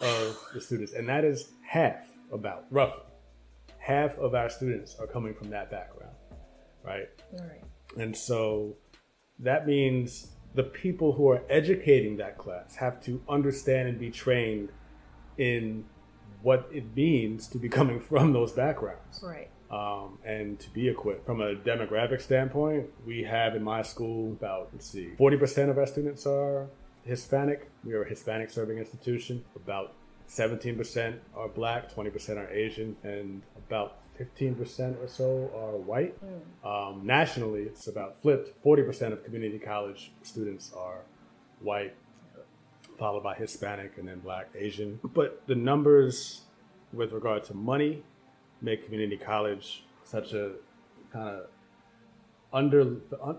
[0.00, 0.92] of the students.
[0.92, 3.02] And that is half, about roughly.
[3.78, 6.14] Half of our students are coming from that background.
[6.82, 7.08] Right.
[7.32, 7.62] All right.
[7.96, 8.76] And so
[9.38, 14.70] that means the people who are educating that class have to understand and be trained
[15.38, 15.84] in
[16.42, 19.48] what it means to be coming from those backgrounds Right.
[19.70, 21.24] um, and to be equipped.
[21.26, 25.86] From a demographic standpoint, we have in my school about, let's see, 40% of our
[25.86, 26.68] students are
[27.04, 27.70] Hispanic.
[27.84, 29.44] We are a Hispanic serving institution.
[29.56, 29.94] About
[30.28, 36.16] 17% are black, 20% are Asian, and about 15% or so are white.
[36.64, 38.62] Um, nationally, it's about flipped.
[38.64, 41.00] 40% of community college students are
[41.60, 41.94] white,
[42.98, 44.98] followed by Hispanic, and then black, Asian.
[45.02, 46.42] But the numbers
[46.92, 48.02] with regard to money
[48.62, 50.52] make community college such a
[51.12, 51.46] kind of
[52.52, 52.82] under
[53.22, 53.38] un,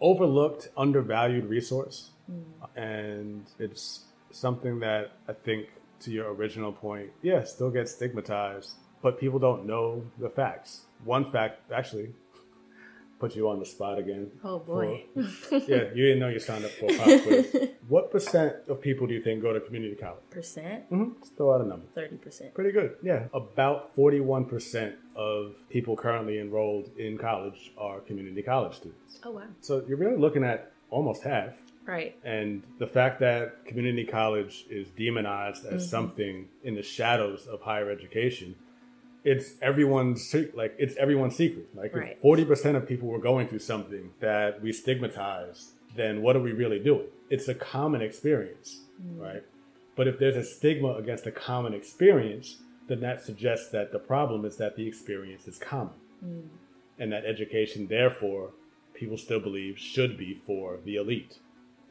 [0.00, 2.10] overlooked, undervalued resource,
[2.76, 5.68] and it's something that I think,
[6.00, 10.82] to your original point, yeah, still gets stigmatized, but people don't know the facts.
[11.04, 12.10] One fact, actually,
[13.20, 14.30] put you on the spot again.
[14.42, 15.04] Oh boy.
[15.14, 17.68] for- yeah, you didn't know you signed up for a pop quiz.
[17.88, 20.22] What percent of people do you think go to community college?
[20.30, 20.88] Percent?
[20.90, 21.22] Mm-hmm.
[21.36, 21.84] Throw out a number.
[21.94, 22.54] Thirty percent.
[22.54, 22.94] Pretty good.
[23.02, 23.24] Yeah.
[23.34, 29.18] About 41% of people currently enrolled in college are community college students.
[29.24, 29.42] Oh wow.
[29.60, 31.54] So you're really looking at almost half,
[31.86, 32.16] Right.
[32.24, 35.90] And the fact that community college is demonized as Mhm.
[35.90, 38.54] something in the shadows of higher education,
[39.24, 41.66] it's everyone's like it's everyone's secret.
[41.74, 42.12] Like Right.
[42.12, 46.40] if forty percent of people were going through something that we stigmatize, then what are
[46.40, 47.08] we really doing?
[47.30, 48.84] It's a common experience,
[49.16, 49.42] right?
[49.96, 54.44] But if there's a stigma against a common experience, then that suggests that the problem
[54.44, 56.48] is that the experience is common Mm.
[56.98, 58.52] and that education, therefore,
[58.94, 61.38] people still believe should be for the elite.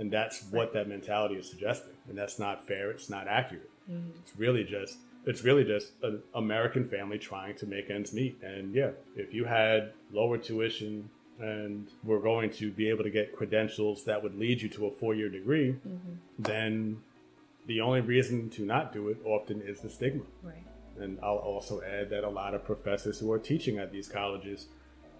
[0.01, 1.93] And that's what that mentality is suggesting.
[2.09, 2.89] And that's not fair.
[2.89, 3.69] It's not accurate.
[3.89, 4.09] Mm.
[4.19, 8.41] It's really just it's really just an American family trying to make ends meet.
[8.41, 11.07] And yeah, if you had lower tuition
[11.39, 14.91] and were going to be able to get credentials that would lead you to a
[14.91, 16.17] four year degree, Mhm.
[16.39, 16.97] then
[17.67, 20.23] the only reason to not do it often is the stigma.
[20.41, 20.65] Right.
[20.99, 24.67] And I'll also add that a lot of professors who are teaching at these colleges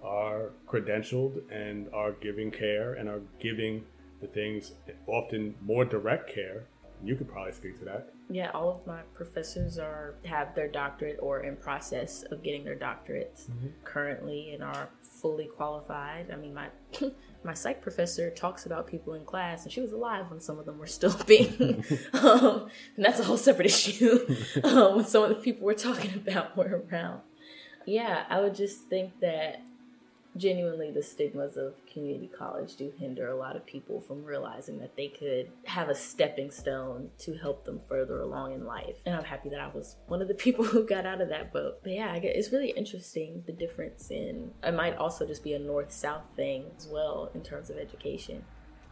[0.02, 3.86] are credentialed and are giving care and are giving
[4.22, 4.74] the things
[5.08, 6.66] often more direct care.
[7.04, 8.14] You could probably speak to that.
[8.30, 12.76] Yeah, all of my professors are have their doctorate or in process of getting their
[12.76, 13.50] doctorates
[13.84, 16.30] currently and are fully qualified.
[16.32, 16.68] I mean, my
[17.44, 20.66] my psych professor talks about people in class, and she was alive when some of
[20.68, 24.20] them were still being, um, and that's a whole separate issue.
[24.64, 27.22] um, when some of the people we're talking about were around.
[27.88, 29.62] Yeah, I would just think that
[30.38, 34.96] genuinely the stigmas of community college do hinder a lot of people from realizing that
[34.96, 38.96] they could have a stepping stone to help them further along in life.
[39.06, 41.52] And I'm happy that I was one of the people who got out of that
[41.52, 41.80] boat.
[41.84, 45.92] But yeah, it's really interesting the difference in it might also just be a north
[45.92, 48.44] south thing as well in terms of education.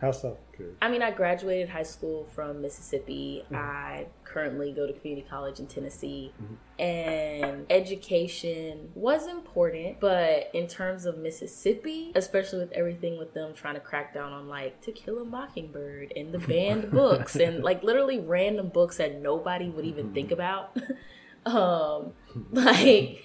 [0.02, 0.38] How so?
[0.58, 0.78] Good.
[0.82, 3.44] I mean, I graduated high school from Mississippi.
[3.52, 3.56] Mhm.
[3.58, 6.32] I currently go to community college in Tennessee.
[6.42, 6.82] Mhm.
[6.82, 13.74] And education was important, but in terms of Mississippi, especially with everything with them trying
[13.76, 17.84] to crack down on like To Kill a Mockingbird and the banned books and like
[17.84, 20.78] literally random books that nobody would even think about.
[21.46, 22.14] um,
[22.52, 23.22] like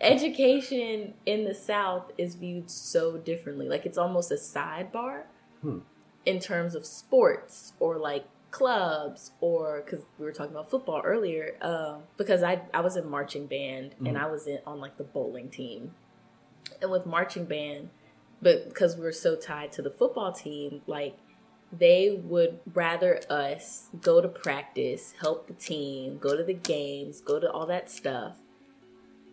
[0.00, 3.68] education in the South is viewed so differently.
[3.68, 5.22] Like it's almost a sidebar
[5.60, 5.78] Hmm.
[6.28, 11.46] In terms of sports or like clubs or because we were talking about football earlier
[11.60, 14.24] um, because I, I was in marching band and Mhm.
[14.24, 15.94] i was in on like the bowling team
[16.82, 17.90] and with marching band
[18.40, 21.14] but because we were so tied to the football team like
[21.70, 27.38] they would rather us go to practice help the team go to the games go
[27.38, 28.36] to all that stuff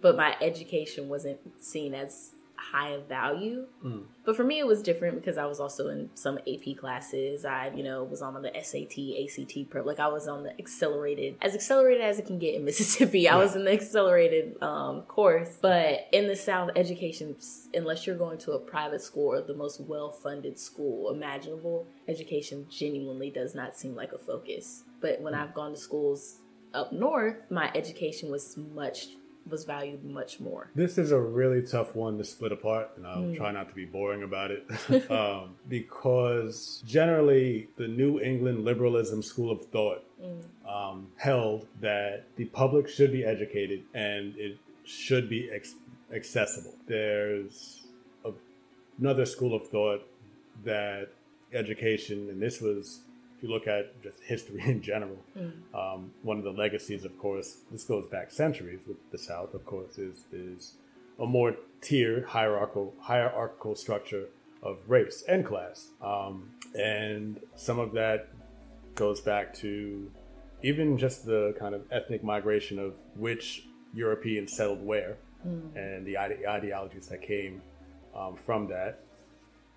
[0.01, 2.34] but my education wasn't seen as
[2.71, 4.03] high value Mm.
[4.25, 7.45] but for me, it was different because I was also in some AP classes.
[7.45, 9.85] I, you know, was on the SAT, ACT prep.
[9.85, 13.29] Like I was on the accelerated, as accelerated as it can get in Mississippi.
[13.29, 15.57] I was in the accelerated um, course.
[15.61, 17.35] But in the South, education,
[17.73, 23.29] unless you're going to a private school or the most well-funded school imaginable, education genuinely
[23.29, 24.83] does not seem like a focus.
[25.01, 26.39] But when I've gone to schools
[26.73, 29.07] up north, my education was much
[29.49, 30.69] was valued much more.
[30.75, 33.35] This is a really tough one to split apart, and I'll Mm.
[33.37, 34.65] try not to be boring about it.
[35.11, 40.43] um, because generally, the New England liberalism school of thought Mm.
[40.67, 45.75] um, held that the public should be educated and it should be ex-
[46.13, 46.73] accessible.
[46.87, 47.85] There's
[48.23, 48.31] a,
[48.99, 50.07] another school of thought
[50.63, 51.09] that
[51.53, 53.01] education, and this was,
[53.37, 55.51] if you look at just history in general, Mm.
[55.73, 59.65] um, one of the legacies, of course, this goes back centuries with the South, of
[59.65, 60.75] course, is is
[61.19, 64.27] a more tiered hierarchical hierarchical structure
[64.63, 68.29] of race and class, um, and some of that
[68.95, 70.09] goes back to
[70.63, 75.75] even just the kind of ethnic migration of which Europeans settled where Mm.
[75.75, 77.61] and the ide- ideologies that came
[78.15, 79.01] um, from that.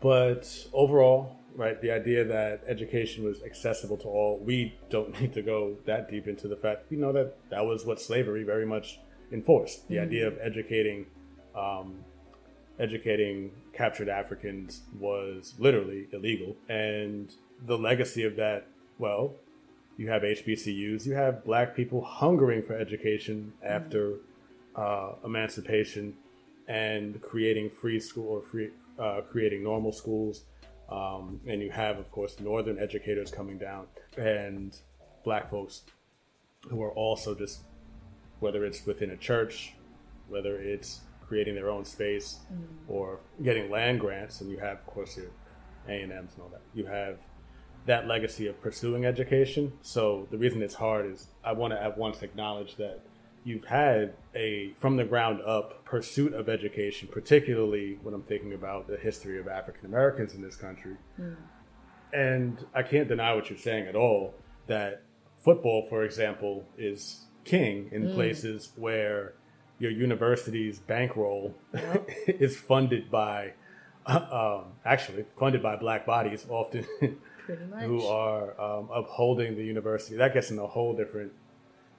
[0.01, 5.43] But overall, right, the idea that education was accessible to all, we don't need to
[5.43, 9.01] go that deep into the fact we know that that was what slavery very much
[9.33, 9.89] enforced.
[9.89, 10.03] The Mhm.
[10.03, 11.07] idea of educating,
[11.55, 12.05] um,
[12.79, 17.35] educating captured Africans was literally illegal, and
[17.67, 18.67] the legacy of that,
[18.99, 19.35] well,
[19.97, 24.15] you have HBCUs, you have black people hungering for education after
[24.77, 26.15] uh, emancipation
[26.69, 30.45] and creating free school or free uh, creating normal schools.
[30.91, 34.75] Um, and you have, of course, northern educators coming down and
[35.23, 35.83] black folks
[36.71, 37.61] who are also just,
[38.41, 39.75] whether it's within a church,
[40.29, 42.39] whether it's creating their own space
[42.89, 45.27] or getting land grants, and you have, of course, your
[45.89, 46.63] A and M's and all that.
[46.75, 47.19] You have
[47.85, 49.73] that legacy of pursuing education.
[49.83, 53.01] So the reason it's hard is I want to at once acknowledge that
[53.49, 58.87] you've had a from the ground up pursuit of education, particularly when I'm thinking about
[58.87, 60.97] the history of African Americans in this country.
[62.13, 64.35] And I can't deny what you're saying at all
[64.67, 65.03] that
[65.39, 69.35] football, for example, is king in places where
[69.79, 72.11] your university's bankroll Yep.
[72.27, 73.53] is funded by,
[74.07, 76.87] uh, um, actually, funded by black bodies often
[77.81, 80.17] who are um, upholding the university.
[80.17, 81.33] That gets in a whole different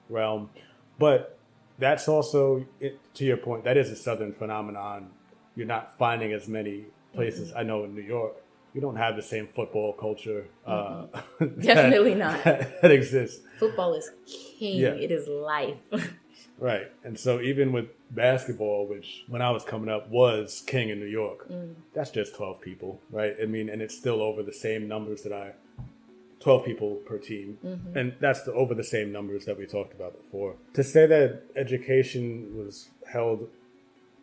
[0.08, 0.50] realm.
[0.98, 1.39] But
[1.80, 5.10] that's also, it, to your point, that is a Southern phenomenon.
[5.56, 7.50] You're not finding as many places.
[7.50, 7.58] Mm-hmm.
[7.58, 8.36] I know in New York,
[8.74, 10.46] you don't have the same football culture.
[10.64, 11.44] Uh, mm-hmm.
[11.44, 12.44] that- Definitely not.
[12.44, 13.40] That, that exists.
[13.58, 14.78] Football is king.
[14.78, 14.90] Yeah.
[14.90, 15.80] It is life.
[16.58, 16.92] Right.
[17.04, 21.06] And so even with basketball, which when I was coming up was king in New
[21.06, 21.74] York, mm.
[21.94, 23.34] that's just 12 people, right?
[23.42, 25.54] I mean, and it's still over the same numbers that I
[26.40, 27.58] 12 people per team.
[27.64, 27.98] Mm-hmm.
[27.98, 30.56] And that's the, over the same numbers that we talked about before.
[30.74, 33.48] To say that education was held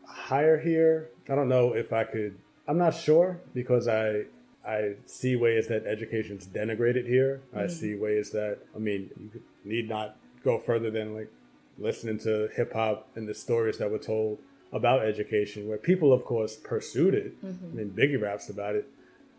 [0.06, 2.38] higher here, I don't know if I could
[2.68, 4.24] I'm not sure because I
[4.68, 7.42] I see ways that education's denigrated here.
[7.54, 7.70] I mm-hmm.
[7.70, 11.32] see ways that I mean, you need not go further than like
[11.78, 14.40] listening to hip hop and the stories that were told
[14.74, 17.42] about education, where people, of course, pursued it.
[17.44, 17.66] Mm-hmm.
[17.66, 18.90] I mean, Biggie raps about it.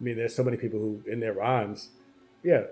[0.01, 1.91] I mean, there's so many people who, in their rhymes,
[2.43, 2.64] yeah,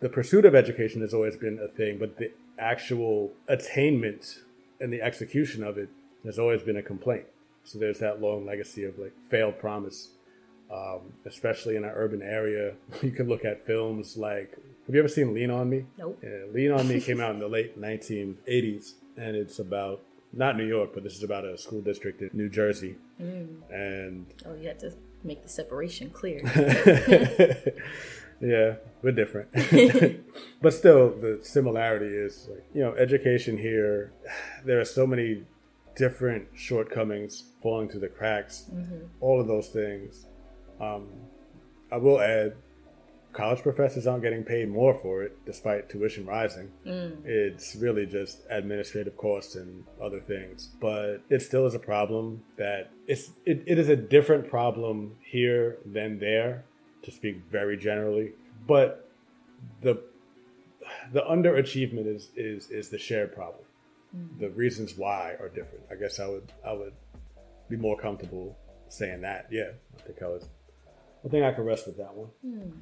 [0.00, 4.40] the pursuit of education has always been a thing, but the actual attainment
[4.80, 5.88] and the execution of it
[6.24, 7.24] has always been a complaint.
[7.64, 10.10] So there's that long legacy of like failed promise,
[10.70, 12.74] um, especially in an urban area.
[13.02, 14.56] You can look at films like
[14.86, 15.86] Have you ever seen Lean on Me?
[15.98, 16.18] Nope.
[16.22, 20.66] Yeah, Lean on Me came out in the late 1980s, and it's about not New
[20.66, 24.80] York, but this is about a school district in New Jersey, and oh, you had
[24.80, 26.42] to make the separation clear.
[28.44, 29.48] yeah, we're different.
[30.62, 34.12] but still, the similarity is like, you know, education here,
[34.64, 35.44] there are so many
[35.96, 38.70] different shortcomings falling through the cracks,
[39.20, 40.26] all of those things.
[40.80, 41.08] Um,
[41.90, 42.54] I will add,
[43.32, 46.70] college professors aren't getting paid more for it despite tuition rising.
[47.24, 50.70] It's really just administrative costs and other things.
[50.80, 55.78] But it still is a problem that it's it, it is a different problem here
[55.86, 56.64] than there,
[57.04, 58.32] to speak very generally.
[58.66, 59.08] But
[59.80, 60.02] the
[61.12, 63.64] the underachievement is is is the shared problem.
[64.38, 65.84] The reasons why are different.
[65.90, 66.94] I guess I would I would
[67.68, 68.56] be more comfortable
[68.88, 69.48] saying that.
[69.50, 70.48] Yeah, I think I was.
[71.24, 72.28] I think I can rest with that one.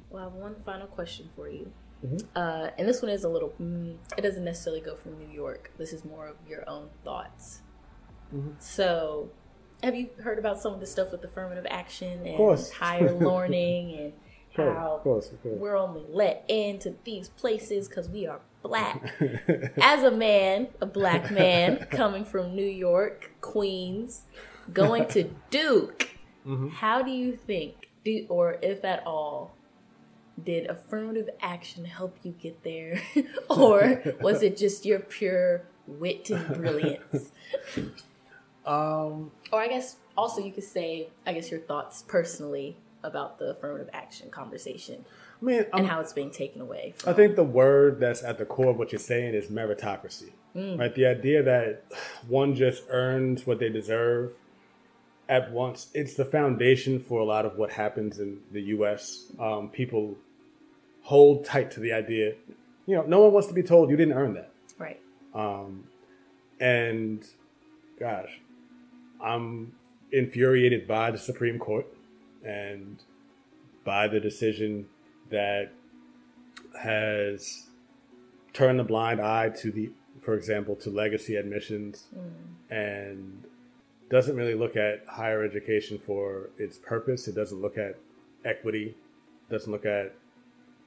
[0.09, 1.71] Well, I have one final question for you.
[2.05, 2.25] Mhm.
[2.35, 5.71] Uh, and this one is a little, mm, it doesn't necessarily go from New York.
[5.77, 7.61] This is more of your own thoughts.
[8.35, 8.61] Mhm.
[8.61, 9.29] So,
[9.83, 14.13] have you heard about some of the stuff with affirmative action and higher learning and
[14.55, 15.59] how of course, of course.
[15.59, 19.13] we're only let into these places because we are black?
[19.81, 24.21] As a man, a black man coming from New York, Queens,
[24.71, 26.09] going to Duke,
[26.45, 26.67] Mm-hmm.
[26.69, 29.55] how do you think, do, or if at all,
[30.43, 33.01] did affirmative action help you get there?
[33.49, 37.31] or was it just your pure wit and brilliance?
[38.65, 43.51] Um, Or I guess also you could say, I guess your thoughts personally about the
[43.51, 45.03] affirmative action conversation
[45.41, 46.93] I mean, and I'm, how it's being taken away.
[47.05, 50.93] I think the word that's at the core of what you're saying is meritocracy, right?
[50.95, 51.83] The idea that
[52.27, 54.31] one just earns what they deserve
[55.27, 55.89] at once.
[55.93, 59.25] It's the foundation for a lot of what happens in the U.S.
[59.39, 60.15] Um, people
[61.01, 62.33] hold tight to the idea.
[62.85, 64.51] You know, no one wants to be told you didn't earn that.
[64.77, 65.01] Right.
[65.33, 65.85] Um,
[66.59, 67.25] and
[67.99, 68.39] gosh,
[69.23, 69.73] I'm
[70.11, 71.87] infuriated by the Supreme Court
[72.45, 73.01] and
[73.83, 74.87] by the decision
[75.29, 75.71] that
[76.79, 77.67] has
[78.53, 79.89] turned a blind eye to the,
[80.21, 82.31] for example, to legacy admissions mm.
[82.69, 83.43] and
[84.09, 87.27] doesn't really look at higher education for its purpose.
[87.27, 87.97] It doesn't look at
[88.45, 88.95] equity,
[89.49, 90.13] doesn't look at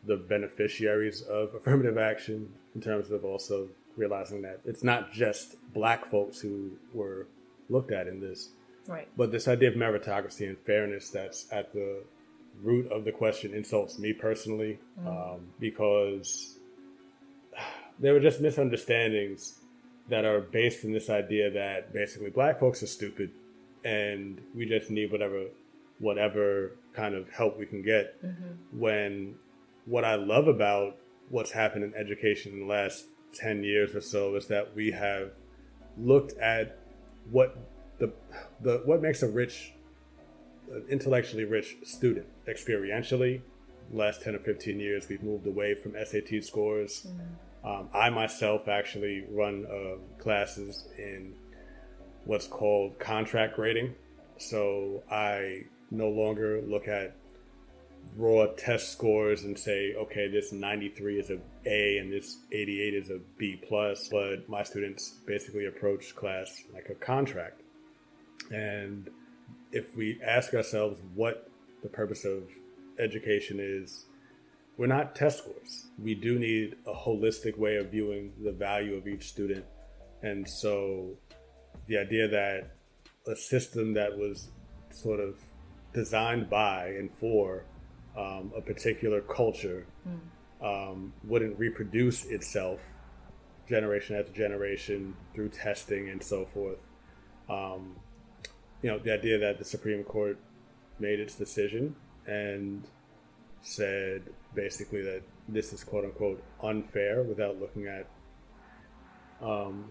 [0.05, 6.07] the beneficiaries of affirmative action in terms of also realizing that it's not just black
[6.07, 7.26] folks who were
[7.68, 8.50] looked at in this,
[8.86, 9.08] Right.
[9.16, 12.02] but this idea of meritocracy and fairness that's at the
[12.62, 16.58] root of the question insults me personally um, because
[17.98, 19.60] there were just misunderstandings
[20.08, 23.30] that are based in this idea that basically black folks are stupid
[23.84, 25.46] and we just need whatever
[25.98, 28.14] whatever kind of help we can get.
[28.72, 29.34] When
[29.86, 30.96] what I love about
[31.30, 35.32] what's happened in education in the last 10 years or so is that we have
[35.98, 36.78] looked at
[37.30, 37.56] what
[37.98, 38.12] the,
[38.60, 39.72] the what makes a rich
[40.70, 42.26] an intellectually rich student?
[42.48, 43.42] Experientially
[43.92, 47.06] last 10 or 15 years we've moved away from sat scores.
[47.64, 51.34] Um, i myself actually run uh, classes in
[52.24, 53.94] what's called contract grading.
[54.38, 57.14] So i no longer look at
[58.16, 63.11] raw test scores and say, okay, this 93 is a A and this 88 is
[63.11, 64.09] a B plus.
[64.09, 67.62] But my students basically approach class like a contract.
[68.50, 69.11] And
[69.72, 71.50] if we ask ourselves what
[71.82, 72.44] the purpose of
[72.98, 74.07] education is,
[74.76, 75.86] we're not test scores.
[75.98, 79.64] We do need a holistic way of viewing the value of each student.
[80.22, 81.16] And so
[81.86, 82.76] the idea that
[83.26, 84.50] a system that was
[84.90, 85.38] sort of
[85.92, 87.64] designed by and for
[88.16, 90.20] um, a particular culture mm.
[90.92, 92.80] um, wouldn't reproduce itself
[93.68, 96.78] generation after generation through testing and so forth.
[97.48, 97.96] Um,
[98.82, 100.38] you know, the idea that the Supreme Court
[100.98, 101.94] made its decision
[102.26, 102.84] and
[103.62, 104.22] said
[104.54, 108.06] basically that this is quote unquote unfair without looking at
[109.42, 109.86] um,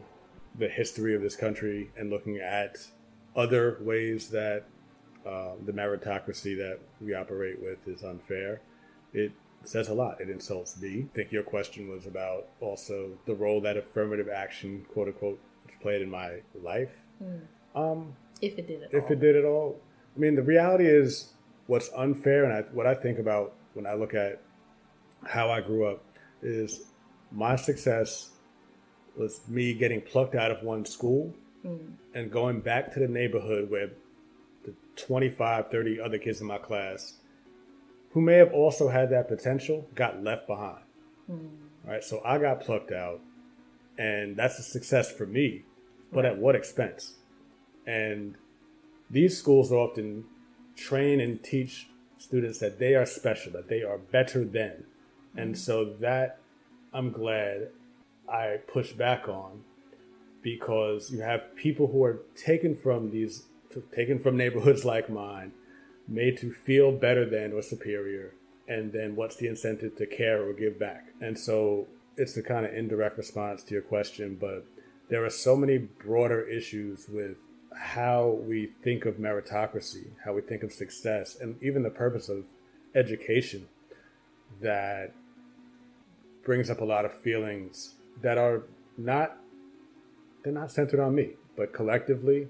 [0.57, 2.77] the history of this country and looking at
[3.35, 4.63] other ways that
[5.25, 8.61] uh, the meritocracy that we operate with is unfair.
[9.13, 9.31] It
[9.63, 10.21] says a lot.
[10.21, 11.07] It insults me.
[11.11, 15.39] I think your question was about also the role that affirmative action, quote unquote,
[15.81, 17.01] played in my life.
[17.23, 17.41] Mm.
[17.75, 19.11] Um, if it did at if all.
[19.11, 19.79] it did at all.
[20.15, 21.33] I mean, the reality is
[21.67, 24.41] what's unfair, and I, what I think about when I look at
[25.25, 26.03] how I grew up
[26.41, 26.83] is
[27.31, 28.29] my success
[29.17, 31.33] was me getting plucked out of one school
[31.65, 31.93] mm.
[32.13, 33.89] and going back to the neighborhood where
[34.65, 37.13] the 25, 30 other kids in my class
[38.11, 40.83] who may have also had that potential got left behind.
[41.29, 41.49] Mm.
[41.83, 42.03] Right?
[42.03, 43.19] So I got plucked out,
[43.97, 45.63] and that's a success for me,
[46.11, 46.33] but right.
[46.33, 47.15] at what expense?
[47.85, 48.35] And
[49.09, 50.25] these schools often
[50.75, 51.87] train and teach
[52.17, 54.85] students that they are special, that they are better than.
[55.35, 55.59] And mm-hmm.
[55.59, 56.39] so that
[56.93, 57.69] I'm glad
[58.27, 59.63] I push back on
[60.41, 63.43] because you have people who are taken from these,
[63.93, 65.51] taken from neighborhoods like mine,
[66.07, 68.33] made to feel better than or superior.
[68.67, 71.07] And then what's the incentive to care or give back?
[71.21, 74.65] And so it's the kind of indirect response to your question, but
[75.09, 77.37] there are so many broader issues with
[77.75, 82.45] how we think of meritocracy, how we think of success, and even the purpose of
[82.95, 83.67] education
[84.61, 85.13] that
[86.43, 88.63] brings up a lot of feelings that are
[88.97, 89.37] not
[90.43, 92.47] they're not centered on me, but collectively,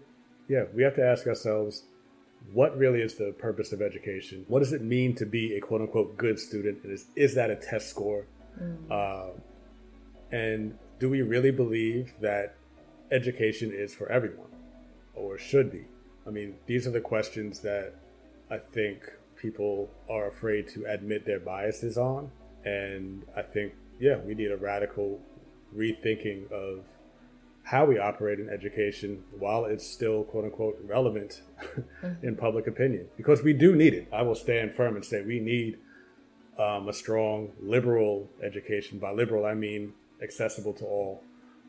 [0.47, 1.83] yeah, we have to ask ourselves
[2.53, 4.45] what really is the purpose of education?
[4.47, 6.83] What does it mean to be a quote unquote good student?
[6.83, 8.25] And is, is that a test score?
[8.61, 8.91] Mm.
[8.91, 9.31] Uh,
[10.31, 12.55] and do we really believe that
[13.11, 14.49] education is for everyone?
[15.15, 15.85] or should be?
[16.27, 17.93] I mean, these are the questions that
[18.49, 22.31] I think people are afraid to admit their biases on.
[22.63, 25.19] And I think, yeah, we need a radical
[25.75, 26.85] rethinking of
[27.65, 31.41] how we operate in education while it's still, quote unquote, relevant
[32.23, 33.07] in public opinion.
[33.17, 34.07] Because we do need it.
[34.13, 35.77] I will stand firm and say we need
[36.57, 38.99] um, a strong liberal education.
[38.99, 41.23] By liberal, I mean accessible to all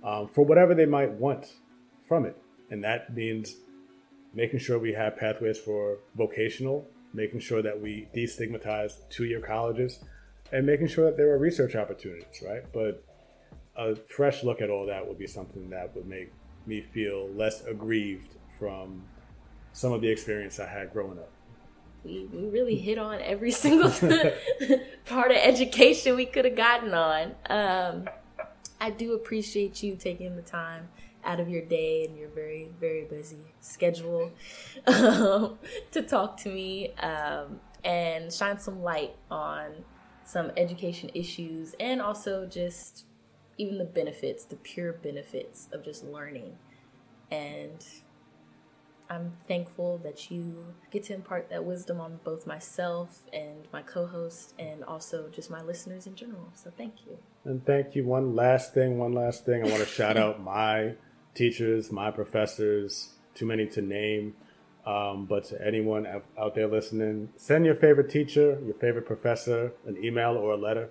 [0.05, 1.47] um, for whatever they might want
[2.07, 2.37] from it
[2.71, 3.57] and that means
[4.35, 10.01] making sure we have pathways for vocational, making sure that we destigmatize two-year colleges,
[10.53, 12.63] and making sure that there are research opportunities, right?
[12.73, 13.03] But
[13.77, 16.33] a fresh look at all that would be something that would make
[16.67, 19.03] me feel less aggrieved from
[19.73, 21.31] some of the experience I had growing up.
[22.05, 23.91] We, we really hit on every single
[25.05, 27.35] part of education we could have gotten on.
[27.49, 28.09] Um,
[28.81, 30.89] I do appreciate you taking the time
[31.25, 34.31] out of your day and your very very busy schedule
[34.87, 35.59] um,
[35.91, 39.73] to talk to me um, and shine some light on
[40.25, 43.07] some education issues and also just
[43.59, 46.57] even the benefits the pure benefits of just learning
[47.31, 47.85] and
[49.09, 54.07] I'm thankful that you get to impart that wisdom on both myself and my co
[54.07, 56.51] host, and also just my listeners in general.
[56.55, 57.19] So, thank you.
[57.45, 58.05] And thank you.
[58.05, 59.65] One last thing, one last thing.
[59.65, 60.95] I want to shout out my
[61.35, 64.35] teachers, my professors, too many to name.
[64.85, 66.07] Um, but to anyone
[66.39, 70.91] out there listening, send your favorite teacher, your favorite professor, an email or a letter.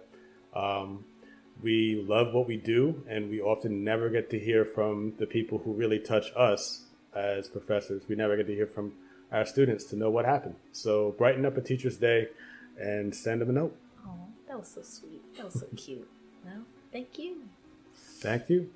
[0.54, 1.06] Um,
[1.62, 5.60] we love what we do, and we often never get to hear from the people
[5.60, 6.82] who really touch us
[7.16, 8.04] as professors.
[8.08, 8.94] We never get to hear from
[9.32, 10.56] our students to know what happened.
[10.72, 12.28] So brighten up a teacher's day
[12.80, 13.78] and send them a note.
[14.06, 15.22] Oh, that was so sweet.
[15.38, 16.08] That was so cute.
[16.46, 17.44] Well, thank you.
[17.96, 18.70] Thank you.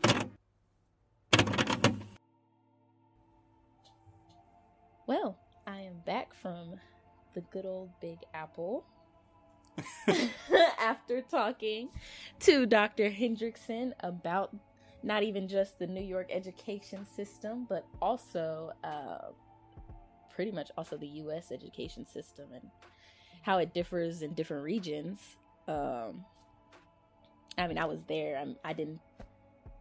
[5.06, 6.80] Well, I am back from
[7.34, 8.84] the good old Big Apple
[10.80, 11.90] after talking
[12.40, 13.10] to Dr.
[13.10, 14.56] Hendrickson about
[15.04, 19.30] not even just the New York education system, but also uh,
[20.34, 21.52] pretty much also the U.S.
[21.52, 22.70] education system and
[23.42, 25.20] how it differs in different regions.
[25.68, 26.26] Um,
[27.58, 28.38] I mean, I was there.
[28.38, 29.00] I'm, I didn't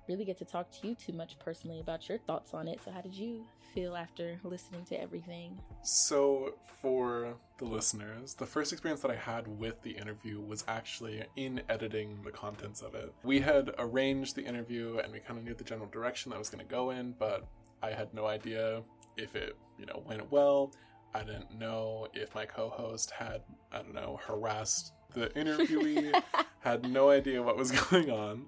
[0.09, 2.81] really get to talk to you too much personally about your thoughts on it.
[2.85, 3.45] So, how did you
[3.75, 5.59] feel after listening to everything?
[5.83, 11.25] So, for the listeners, the first experience that I had with the interview was actually
[11.37, 13.13] in editing the contents of it.
[13.23, 16.51] We had arranged the interview and we kind of knew the general direction that was
[16.51, 17.47] going to go in, but
[17.83, 18.83] I had no idea
[19.17, 20.73] if it, you know, went well.
[21.15, 23.43] I didn't know if my co-host had,
[23.73, 26.13] I don't know, harassed the interviewee.
[26.61, 28.47] had no idea what was going on.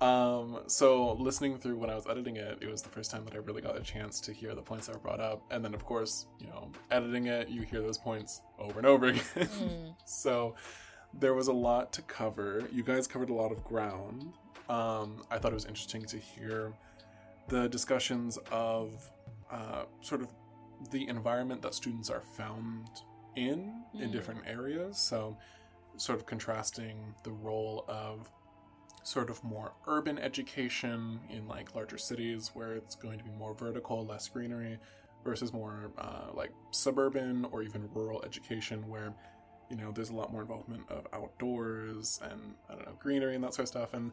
[0.00, 3.34] Um, so listening through when I was editing it, it was the first time that
[3.34, 5.42] I really got a chance to hear the points that were brought up.
[5.50, 9.06] And then of course, you know, editing it, you hear those points over and over
[9.08, 9.22] again.
[9.36, 9.94] Mm.
[10.04, 10.54] so
[11.18, 12.68] there was a lot to cover.
[12.72, 14.32] You guys covered a lot of ground.
[14.68, 16.72] Um, I thought it was interesting to hear
[17.48, 19.10] the discussions of
[19.50, 20.28] uh, sort of
[20.90, 22.88] the environment that students are found
[23.36, 24.00] in mm.
[24.00, 24.98] in different areas.
[24.98, 25.36] So,
[25.96, 28.30] sort of contrasting the role of
[29.04, 33.54] sort of more urban education in like larger cities where it's going to be more
[33.54, 34.78] vertical, less greenery,
[35.24, 39.14] versus more uh, like suburban or even rural education where
[39.70, 43.42] you know there's a lot more involvement of outdoors and I don't know greenery and
[43.42, 44.12] that sort of stuff and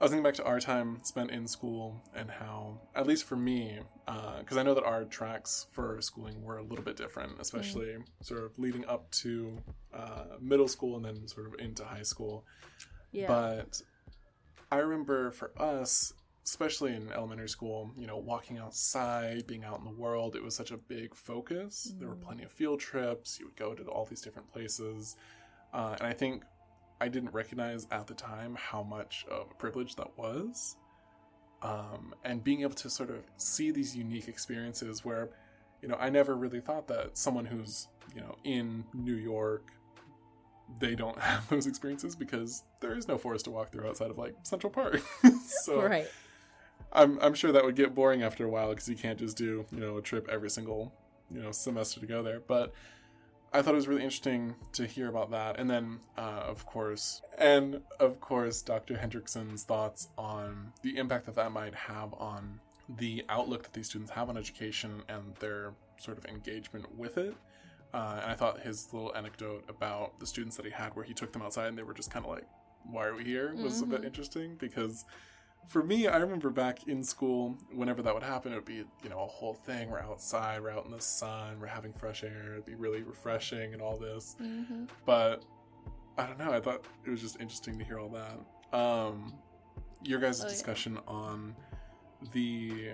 [0.00, 3.36] I was thinking back to our time spent in school and how, at least for
[3.36, 7.40] me, because uh, I know that our tracks for schooling were a little bit different,
[7.40, 8.02] especially mm.
[8.20, 9.56] sort of leading up to
[9.94, 12.44] uh, middle school and then sort of into high school.
[13.12, 13.28] Yeah.
[13.28, 13.80] But
[14.70, 16.12] I remember for us,
[16.44, 20.54] especially in elementary school, you know, walking outside, being out in the world, it was
[20.54, 21.92] such a big focus.
[21.92, 21.98] Mm.
[21.98, 22.22] There were mm.
[22.22, 23.38] plenty of field trips.
[23.38, 25.16] You would go to all these different places.
[25.72, 26.44] Uh, and I think
[27.00, 30.76] I didn't recognize at the time how much of a privilege that was.
[31.62, 35.30] Um, and being able to sort of see these unique experiences where,
[35.80, 39.72] you know, I never really thought that someone who's, you know, in New York,
[40.78, 44.18] they don't have those experiences because there is no forest to walk through outside of
[44.18, 45.02] like Central Park.
[45.64, 46.06] so right.
[46.92, 49.66] I'm I'm sure that would get boring after a while because you can't just do,
[49.70, 50.92] you know, a trip every single,
[51.30, 52.40] you know, semester to go there.
[52.40, 52.72] But
[53.52, 55.60] I thought it was really interesting to hear about that.
[55.60, 58.94] And then, uh, of course, and of course, Dr.
[58.94, 62.58] Hendrickson's thoughts on the impact that that might have on
[62.98, 67.34] the outlook that these students have on education and their sort of engagement with it.
[67.94, 71.14] Uh, and I thought his little anecdote about the students that he had, where he
[71.14, 72.46] took them outside and they were just kind of like,
[72.84, 73.84] "Why are we here?" was mm-hmm.
[73.84, 74.06] a bit mm-hmm.
[74.06, 75.04] interesting because
[75.68, 79.08] for me, I remember back in school, whenever that would happen, it would be, you
[79.08, 79.90] know, a whole thing.
[79.90, 82.52] We're outside, we're out in the sun, we're having fresh air.
[82.52, 84.36] It'd be really refreshing and all this.
[84.42, 84.84] Mm-hmm.
[85.06, 85.44] But
[86.18, 86.52] I don't know.
[86.52, 88.78] I thought it was just interesting to hear all that.
[88.78, 89.34] Um,
[90.02, 91.00] your guys' oh, discussion yeah.
[91.06, 91.56] on
[92.32, 92.90] the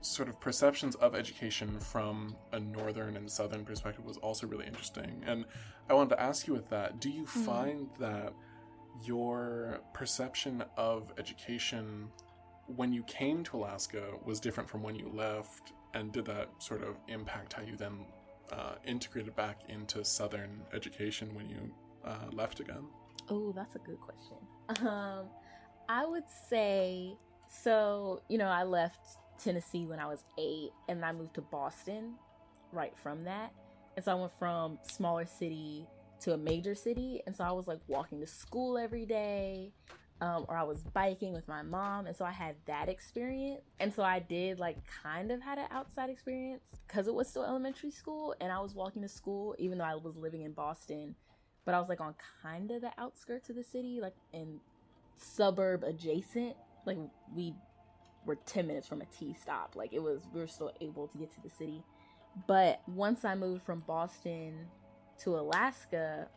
[0.00, 5.22] sort of perceptions of education from a northern and southern perspective was also really interesting.
[5.26, 5.44] And
[5.88, 7.42] I wanted to ask you with that, do you mm-hmm.
[7.42, 8.32] find that
[9.04, 12.08] your perception of education
[12.66, 16.82] when you came to Alaska was different from when you left, and did that sort
[16.82, 18.06] of impact how you then
[18.52, 21.70] uh, integrated back into Southern education when you
[22.04, 22.84] uh, left again?
[23.28, 24.36] Oh, that's a good question.
[24.86, 25.26] Um,
[25.88, 27.14] I would say
[27.48, 28.22] so.
[28.28, 32.14] You know, I left Tennessee when I was eight, and I moved to Boston
[32.72, 33.52] right from that.
[33.96, 35.86] And so I went from smaller city
[36.20, 37.20] to a major city.
[37.26, 39.72] And so I was like walking to school every day.
[40.20, 43.62] Um, or I was biking with my mom, and so I had that experience.
[43.80, 47.44] And so I did like kind of had an outside experience because it was still
[47.44, 51.16] elementary school, and I was walking to school even though I was living in Boston,
[51.64, 54.60] but I was like on kind of the outskirts of the city, like in
[55.16, 56.54] suburb adjacent.
[56.86, 56.98] Like
[57.34, 57.54] we
[58.24, 59.74] were 10 minutes from a T stop.
[59.74, 61.82] Like it was, we were still able to get to the city.
[62.46, 64.54] But once I moved from Boston
[65.20, 66.28] to Alaska,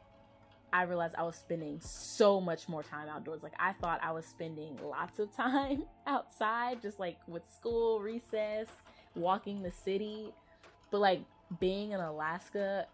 [0.74, 3.44] I realized I was spending so much more time outdoors.
[3.44, 8.68] Like I thought I was spending lots of time outside, just like with school, recess,
[9.16, 10.34] walking the city.
[10.92, 11.22] But like
[11.60, 12.88] being in Alaska,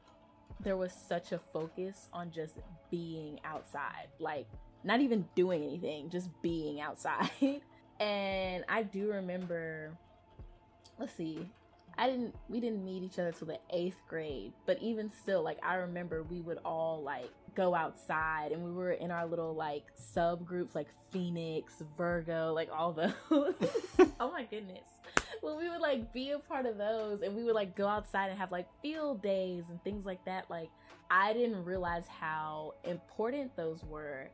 [0.60, 2.58] there was such a focus on just
[2.92, 4.10] being outside.
[4.20, 4.48] Like
[4.84, 7.32] not even doing anything, just being outside.
[8.02, 9.92] and I do remember
[11.00, 11.50] let's see,
[11.98, 15.60] I didn't we didn't meet each other till the eighth grade, but even still, like
[15.64, 19.84] I remember we would all like go outside and we were in our little like
[19.98, 23.14] subgroups like Phoenix, Virgo, like all those.
[24.20, 24.88] oh my goodness.
[25.42, 28.30] Well, we would like be a part of those and we would like go outside
[28.30, 30.50] and have like field days and things like that.
[30.50, 30.70] Like
[31.10, 34.30] I didn't realize how important those were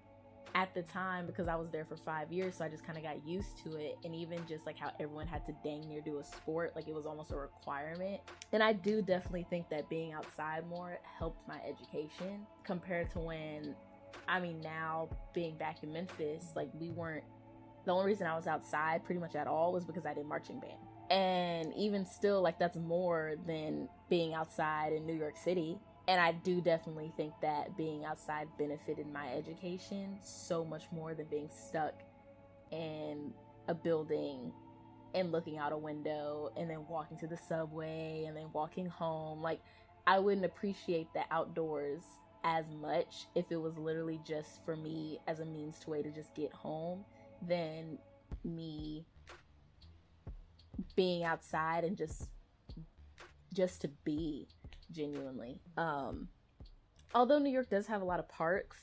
[0.58, 3.04] at the time because I was there for five years, so I just kind of
[3.04, 3.96] got used to it.
[4.04, 6.96] And even just like how everyone had to dang near do a sport, like it
[6.96, 8.22] was almost a requirement.
[8.52, 13.76] And I do definitely think that being outside more helped my education compared to when,
[14.28, 17.24] I mean, now being back in Memphis, like we weren't,
[17.86, 20.60] the only reason I was outside pretty much at all was because I did marching
[20.60, 20.80] band.
[21.12, 25.78] And even still, like that's more than being outside in New York City
[26.08, 31.26] and I do definitely think that being outside benefited my education so much more than
[31.26, 32.02] being stuck
[32.72, 33.34] in
[33.68, 34.52] a building
[35.14, 39.42] and looking out a window and then walking to the subway and then walking home.
[39.42, 39.60] Like,
[40.06, 42.04] I wouldn't appreciate the outdoors
[42.44, 46.12] as much if it was literally just for me as a means to way to
[46.12, 47.04] just get home
[47.46, 47.98] than
[48.46, 49.06] me
[50.96, 52.30] being outside and just
[53.54, 54.48] just to be
[54.92, 55.62] genuinely.
[55.78, 56.28] Um,
[57.14, 58.78] although New York does have a lot of parks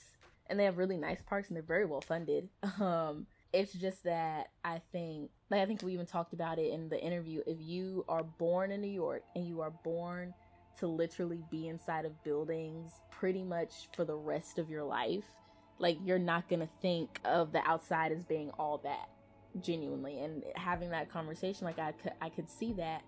[0.49, 2.49] and they have really nice parks and they're very well funded.
[2.81, 6.89] Um, it's just that I think, like I think we even talked about it in
[6.89, 7.41] the interview.
[7.47, 10.35] If you are born in New York and you are born
[10.81, 15.23] to literally be inside of buildings pretty much for the rest of your life,
[15.79, 19.09] like you're not gonna think of the outside as being all that
[19.63, 20.19] genuinely.
[20.19, 23.03] And having that conversation, like I could, I could see that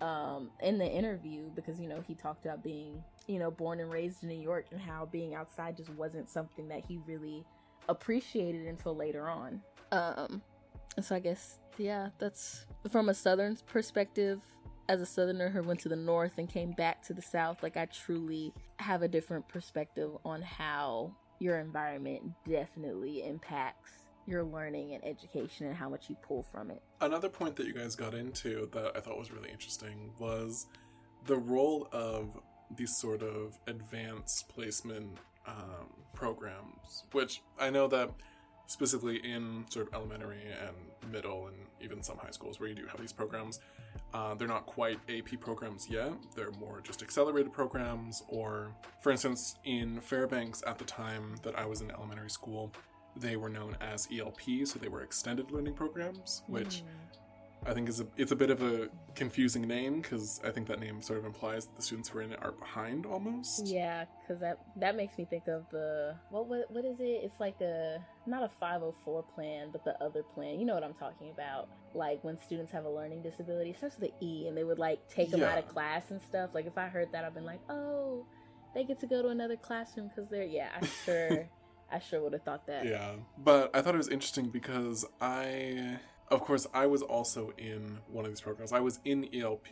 [0.00, 3.90] um, in the interview because you know he talked about being you know born and
[3.90, 7.44] raised in New York and how being outside just wasn't something that he really
[7.88, 9.60] appreciated until later on.
[9.92, 10.42] Um,
[11.00, 14.40] so I guess yeah, that's from a southern perspective.
[14.90, 17.76] As a southerner who went to the north and came back to the south, like
[17.76, 25.04] I truly have a different perspective on how your environment definitely impacts your learning and
[25.04, 26.82] education and how much you pull from it.
[27.00, 30.66] Another point that you guys got into that I thought was really interesting was
[31.26, 32.38] the role of
[32.76, 38.10] these sort of advanced placement um, programs, which I know that
[38.66, 42.86] specifically in sort of elementary and middle and even some high schools where you do
[42.86, 43.60] have these programs,
[44.12, 46.12] uh, they're not quite AP programs yet.
[46.36, 48.70] They're more just accelerated programs, or
[49.00, 52.70] for instance, in Fairbanks at the time that I was in elementary school,
[53.20, 57.08] they were known as ELP, so they were extended learning programs, which mm.
[57.66, 60.80] I think is a it's a bit of a confusing name because I think that
[60.80, 63.66] name sort of implies that the students who are in it are behind almost.
[63.66, 67.20] Yeah, because that that makes me think of the what what what is it?
[67.24, 70.60] It's like a not a 504 plan, but the other plan.
[70.60, 71.68] You know what I'm talking about?
[71.94, 74.78] Like when students have a learning disability, it starts with the E, and they would
[74.78, 75.52] like take them yeah.
[75.52, 76.50] out of class and stuff.
[76.54, 78.24] Like if I heard that, I've been like, oh,
[78.74, 81.48] they get to go to another classroom because they're yeah, I'm sure.
[81.90, 82.84] I sure would have thought that.
[82.86, 83.12] Yeah.
[83.36, 88.24] But I thought it was interesting because I, of course, I was also in one
[88.24, 88.72] of these programs.
[88.72, 89.68] I was in ELP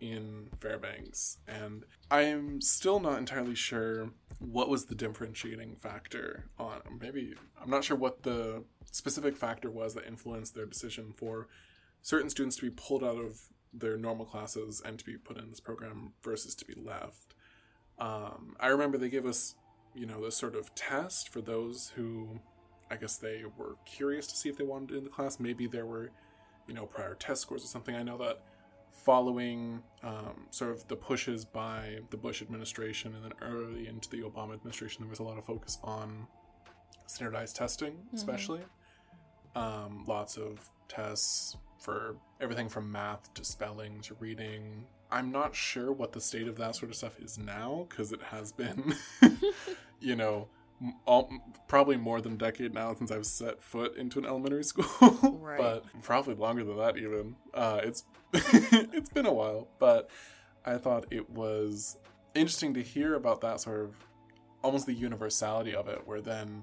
[0.00, 6.80] in Fairbanks, and I'm still not entirely sure what was the differentiating factor on.
[7.00, 11.48] Maybe, I'm not sure what the specific factor was that influenced their decision for
[12.02, 13.40] certain students to be pulled out of
[13.72, 17.34] their normal classes and to be put in this program versus to be left.
[17.98, 19.56] Um, I remember they gave us
[19.94, 22.40] you know, this sort of test for those who
[22.90, 25.38] I guess they were curious to see if they wanted in the class.
[25.38, 26.10] Maybe there were,
[26.66, 27.94] you know, prior test scores or something.
[27.94, 28.42] I know that
[28.92, 34.22] following um, sort of the pushes by the Bush administration and then early into the
[34.22, 36.26] Obama administration, there was a lot of focus on
[37.06, 38.16] standardized testing, mm-hmm.
[38.16, 38.60] especially.
[39.54, 44.86] Um, lots of tests for everything from math to spelling to reading.
[45.10, 48.22] I'm not sure what the state of that sort of stuff is now because it
[48.22, 48.94] has been
[50.00, 50.48] you know,
[51.06, 51.30] all,
[51.66, 55.58] probably more than a decade now since I've set foot into an elementary school, right.
[55.58, 57.36] but probably longer than that even.
[57.54, 60.10] Uh, it's it's been a while, but
[60.64, 61.96] I thought it was
[62.34, 63.94] interesting to hear about that sort of
[64.62, 66.62] almost the universality of it, where then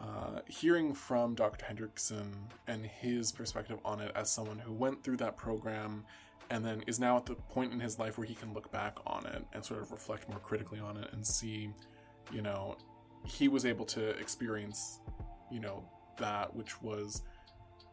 [0.00, 1.64] uh, hearing from Dr.
[1.64, 2.32] Hendrickson
[2.66, 6.04] and his perspective on it as someone who went through that program
[6.52, 8.98] and then is now at the point in his life where he can look back
[9.06, 11.72] on it and sort of reflect more critically on it and see
[12.30, 12.76] you know,
[13.24, 15.00] he was able to experience,
[15.50, 15.84] you know,
[16.18, 17.22] that which was,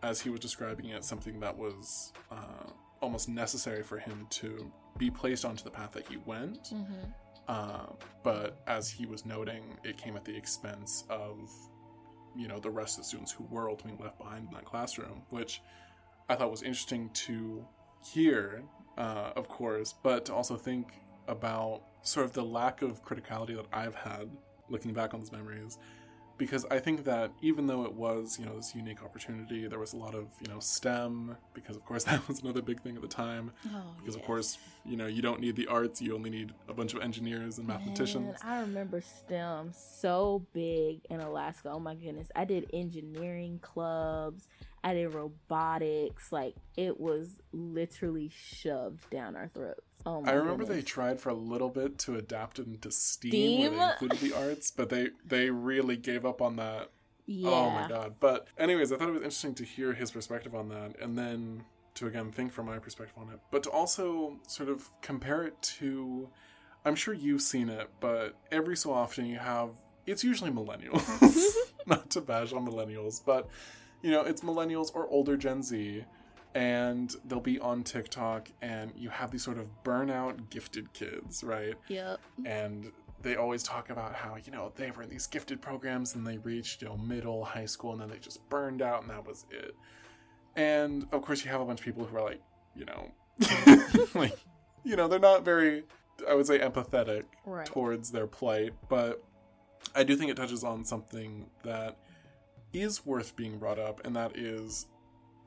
[0.03, 2.70] as he was describing it, something that was uh,
[3.01, 6.66] almost necessary for him to be placed onto the path that he went.
[6.66, 7.12] Mm-hmm.
[7.47, 7.88] Uh,
[8.24, 11.49] but as he was noting, it came at the expense of,
[12.36, 15.24] you know, the rest of the students who were ultimately left behind in that classroom,
[15.30, 15.62] which
[16.28, 17.66] I thought was interesting to
[18.03, 18.63] hear,
[18.97, 20.93] uh, of course, but to also think
[21.27, 24.29] about sort of the lack of criticality that I've had
[24.69, 25.77] looking back on those memories
[26.39, 29.91] because I think that even though it was, you know, this unique opportunity, there was
[29.93, 33.01] a lot of, you know, STEM, because of course that was another big thing at
[33.01, 33.51] the time.
[33.67, 36.73] Oh, Because of course, you know, you don't need the arts, you only need a
[36.73, 38.25] bunch of engineers and mathematicians.
[38.25, 41.69] Man, I remember STEM so big in Alaska.
[41.69, 42.29] Oh my goodness.
[42.35, 44.47] I did engineering clubs.
[44.84, 46.32] I did robotics.
[46.32, 49.82] Like it was literally shoved down our throats.
[50.05, 53.32] Oh my I remember they tried for a little bit to adapt it into Steam,
[53.32, 53.59] Steam?
[53.59, 56.89] where they included the arts, but they they really gave up on that.
[57.25, 57.49] Yeah.
[57.49, 58.15] Oh my god!
[58.19, 61.63] But anyways, I thought it was interesting to hear his perspective on that, and then
[61.95, 65.61] to again think from my perspective on it, but to also sort of compare it
[65.61, 66.30] to.
[66.86, 69.71] I'm sure you've seen it, but every so often you have.
[70.07, 71.05] It's usually millennials,
[71.86, 73.49] not to bash on millennials, but
[74.01, 76.03] you know, it's millennials or older Gen Z,
[76.55, 81.75] and they'll be on TikTok, and you have these sort of burnout gifted kids, right?
[81.87, 82.19] Yep.
[82.45, 82.91] and
[83.21, 86.37] they always talk about how you know they were in these gifted programs and they
[86.37, 89.45] reached you know middle high school and then they just burned out and that was
[89.51, 89.75] it
[90.55, 92.41] and of course you have a bunch of people who are like
[92.77, 93.11] you know
[94.15, 94.37] like
[94.85, 95.83] you know they're not very
[96.29, 97.65] i would say empathetic Right.
[97.65, 99.21] towards their plight but
[99.95, 101.97] i do think it touches on something that
[102.74, 104.88] is worth being brought up and that is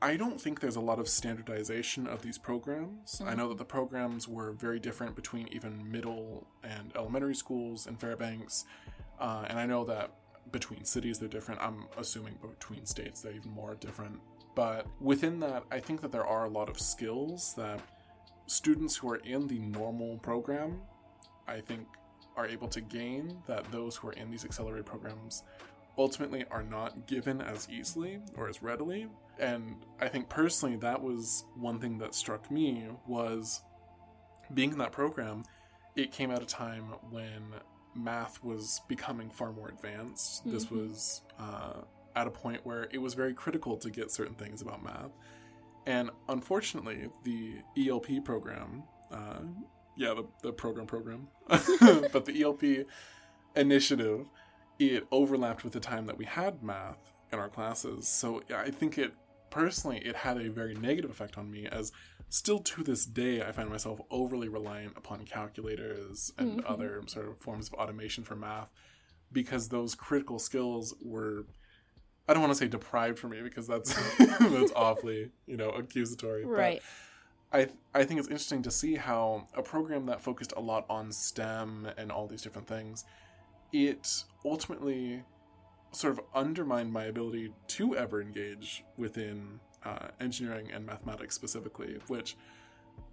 [0.03, 3.21] I don't think there's a lot of standardization of these programs.
[3.25, 7.95] I know that the programs were very different between even middle and elementary schools in
[7.95, 8.65] Fairbanks,
[9.17, 10.11] uh, and I know that
[10.51, 11.61] between cities they're different.
[11.61, 14.19] I'm assuming between states they're even more different.
[14.55, 17.79] But within that, I think that there are a lot of skills that
[18.45, 20.81] students who are in the normal program,
[21.47, 21.87] I think,
[22.35, 25.43] are able to gain that those who are in these accelerated programs
[25.97, 29.07] ultimately are not given as easily or as readily.
[29.39, 33.61] And i think personally that was one thing that struck me was
[34.53, 35.43] being in that program
[35.95, 37.41] it came at a time when
[37.95, 40.43] math was becoming far more advanced.
[40.45, 40.71] This Mhm.
[40.71, 41.81] was uh,
[42.15, 45.11] at a point where it was very critical to get certain things about math.
[45.85, 49.41] And unfortunately the elp program uh,
[49.95, 52.63] yeah the, the program program but the elp
[53.55, 54.27] initiative
[54.79, 56.97] it overlapped with the time that we had math
[57.31, 58.07] in our classes.
[58.07, 59.13] So I think it
[59.49, 61.91] personally it had a very negative effect on me as
[62.29, 66.69] still to this day I find myself overly reliant upon calculators and Mhm.
[66.69, 68.69] other sort of forms of automation for math
[69.31, 71.45] because those critical skills were
[72.27, 73.93] I don't want to say deprived from me because that's
[74.39, 76.45] that's awfully, you know, accusatory.
[76.45, 76.81] but Right.
[77.51, 81.11] I I think it's interesting to see how a program that focused a lot on
[81.11, 83.05] STEM and all these different things,
[83.73, 85.23] it ultimately
[85.91, 91.97] sort of undermined my ability to ever engage within uh, engineering and mathematics specifically.
[92.07, 92.37] Which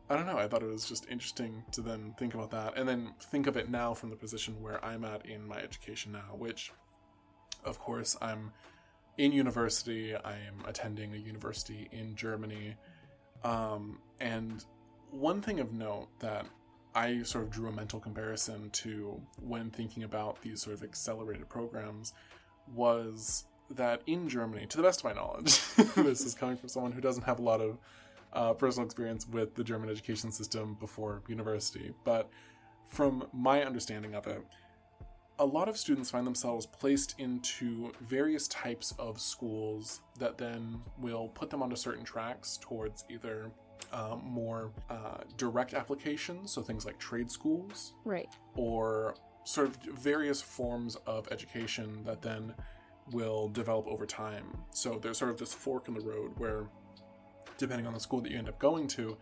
[0.09, 0.39] I don't know.
[0.39, 3.57] I thought it was just interesting to then think about that, and then think of
[3.57, 6.73] it now from the position where I'm at in my education now, which,
[7.65, 8.53] of course, I'm
[9.19, 10.15] in university.
[10.15, 12.77] I am attending a university in Germany.
[13.45, 14.65] Um, and
[15.11, 16.45] one thing of note that
[16.95, 21.49] I sort of drew a mental comparison to when thinking about these sort of accelerated
[21.49, 22.15] programs
[22.75, 25.61] was that in Germany, to the best of my knowledge,
[25.97, 27.79] this is coming from someone who doesn't have a lot of
[28.33, 32.29] uh, personal experience with the German education system before university, but
[32.89, 34.45] from my understanding of it,
[35.39, 41.29] a lot of students find themselves placed into various types of schools that then will
[41.29, 43.51] put them onto certain tracks towards either
[43.93, 48.29] um, more uh, direct applications, so things like trade schools, Right.
[48.57, 49.15] or
[49.45, 52.55] sort of various forms of education that then
[53.13, 54.47] will develop over time.
[54.71, 56.69] So there's sort of this fork in the road where,
[57.59, 59.17] depending on the school that you end up going to,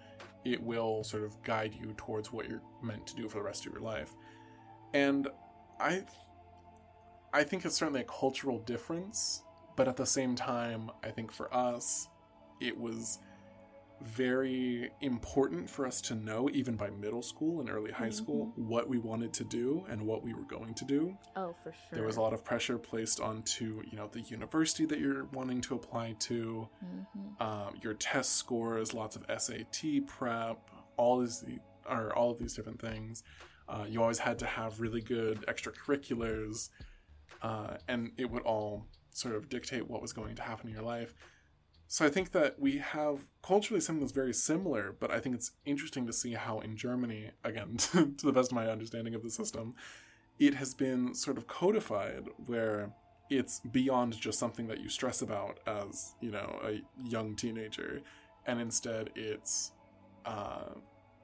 [0.45, 3.67] it will sort of guide you towards what you're meant to do for the rest
[3.67, 4.15] of your life.
[4.95, 5.29] And
[5.81, 6.05] I
[7.33, 9.43] I think it's certainly a cultural difference,
[9.77, 12.09] but at the same time, I think for us,
[12.61, 13.19] it was
[14.03, 18.89] very important for us to know, even by middle school and early high school, what
[18.89, 21.17] we wanted to do and what we were going to do.
[21.37, 21.81] Oh, for sure.
[21.93, 25.61] There was a lot of pressure placed onto, you know, the university that you're wanting
[25.63, 27.41] to apply to, Mhm.
[27.41, 31.45] um, your test scores, lots of SAT prep, all these
[31.89, 33.23] or all of these different things.
[33.69, 36.71] Uh, you always had to have really good extracurriculars,
[37.43, 40.85] uh, and it would all sort of dictate what was going to happen in your
[40.85, 41.15] life.
[41.91, 45.53] So I think that we have culturally something that's very similar, but I think it's
[45.65, 49.31] interesting to see how in Germany, again, to the best of my understanding of the
[49.31, 49.75] system,
[50.39, 52.93] it has been sort of codified where
[53.31, 58.01] it's beyond just something that you stress about as you know a young teenager
[58.47, 59.73] and instead it's
[60.25, 60.71] uh,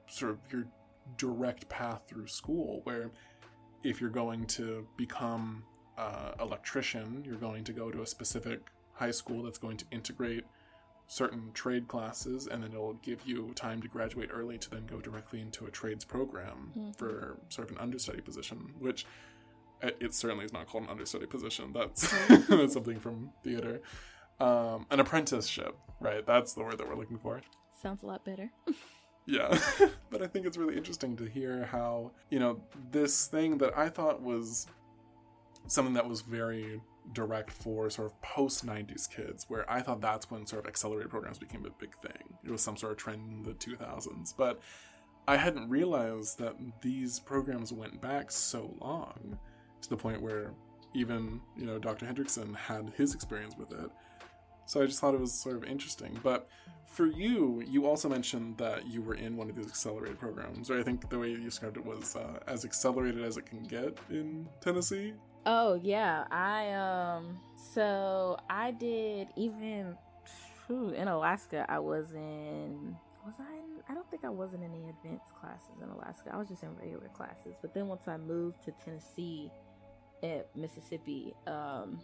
[0.07, 0.67] sort of your
[1.17, 3.09] direct path through school where
[3.83, 5.63] if you're going to become
[5.97, 10.43] uh, electrician, you're going to go to a specific high school that's going to integrate
[11.07, 14.99] certain trade classes, and then it'll give you time to graduate early to then go
[14.99, 16.95] directly into a trades program Mhm.
[16.97, 19.05] for sort of an understudy position, which
[19.81, 21.71] it, it certainly is not called an understudy position.
[21.73, 22.11] That's,
[22.49, 23.81] that's something from theater.
[24.39, 26.25] Um, an apprenticeship, right?
[26.25, 27.41] That's the word that we're looking for.
[27.81, 28.51] Sounds a lot better.
[29.27, 29.57] Yeah.
[30.11, 33.89] but I think it's really interesting to hear how, you know, this thing that I
[33.89, 34.67] thought was
[35.65, 36.79] something that was very
[37.13, 41.09] direct for sort of post 90s kids, where I thought that's when sort of accelerated
[41.09, 42.37] programs became a big thing.
[42.43, 44.33] It was some sort of trend in the 2000s.
[44.37, 44.61] But
[45.27, 49.37] I hadn't realized that these programs went back so long
[49.81, 50.53] to the point where
[50.93, 52.05] even, you know, Dr.
[52.05, 53.89] Hendrickson had his experience with it.
[54.65, 56.17] So I just thought it was sort of interesting.
[56.23, 56.47] But
[56.87, 60.79] for you, you also mentioned that you were in one of these accelerated programs, or
[60.79, 63.97] I think the way you described it was uh, as accelerated as it can get
[64.09, 65.13] in Tennessee.
[65.45, 69.95] Oh yeah, I um so I did even
[70.65, 74.71] phew, in Alaska I was in was I in I don't think I wasn't in
[74.71, 76.31] any advanced classes in Alaska.
[76.33, 77.55] I was just in regular classes.
[77.61, 79.51] But then once I moved to Tennessee
[80.23, 81.99] at Mississippi, um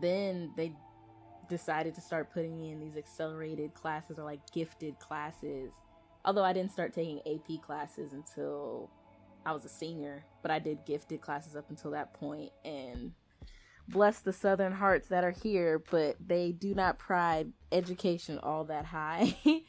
[0.00, 0.72] then they
[1.48, 5.72] decided to start putting me in these accelerated classes or like gifted classes.
[6.24, 8.90] Although I didn't start taking AP classes until
[9.46, 13.12] I was a senior, but I did gifted classes up until that point and
[13.88, 18.84] bless the southern hearts that are here, but they do not pride education all that
[18.84, 19.36] high.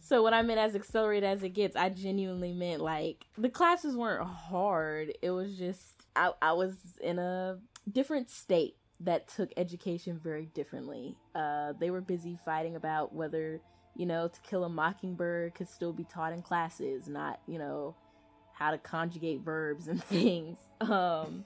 [0.00, 3.96] so what I meant as accelerated as it gets, I genuinely meant like the classes
[3.96, 5.12] weren't hard.
[5.22, 7.58] It was just I, I was in a
[7.90, 11.16] different state that took education very differently.
[11.34, 13.60] Uh, they were busy fighting about whether,
[13.94, 17.94] you know, to kill a mockingbird could still be taught in classes, not, you know,
[18.56, 20.56] how to conjugate verbs and things.
[20.80, 21.44] Um,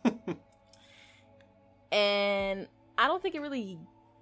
[1.92, 3.78] and I don't think it really,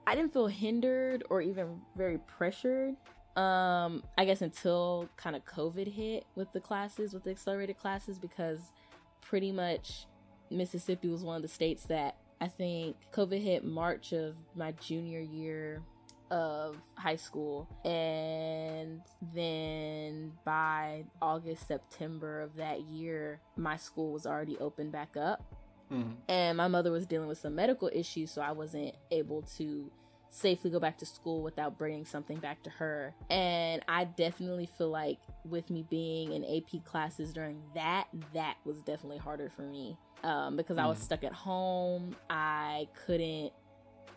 [0.06, 2.96] I didn't feel hindered or even very pressured.
[3.36, 8.18] Um, I guess until kind of COVID hit with the classes, with the accelerated classes,
[8.18, 8.72] because
[9.20, 10.06] pretty much
[10.50, 15.20] Mississippi was one of the states that I think COVID hit March of my junior
[15.20, 15.82] year
[16.30, 17.68] of high school.
[17.84, 19.00] And
[19.34, 25.42] then by August, September of that year, my school was already open back up.
[25.90, 26.16] Mhm.
[26.28, 29.90] And my mother was dealing with some medical issues, so I wasn't able to
[30.30, 33.14] safely go back to school without bringing something back to her.
[33.30, 38.82] And I definitely feel like with me being in AP classes during that, that was
[38.82, 41.02] definitely harder for me um, because I was Mm.
[41.02, 42.14] stuck at home.
[42.28, 43.54] I couldn't,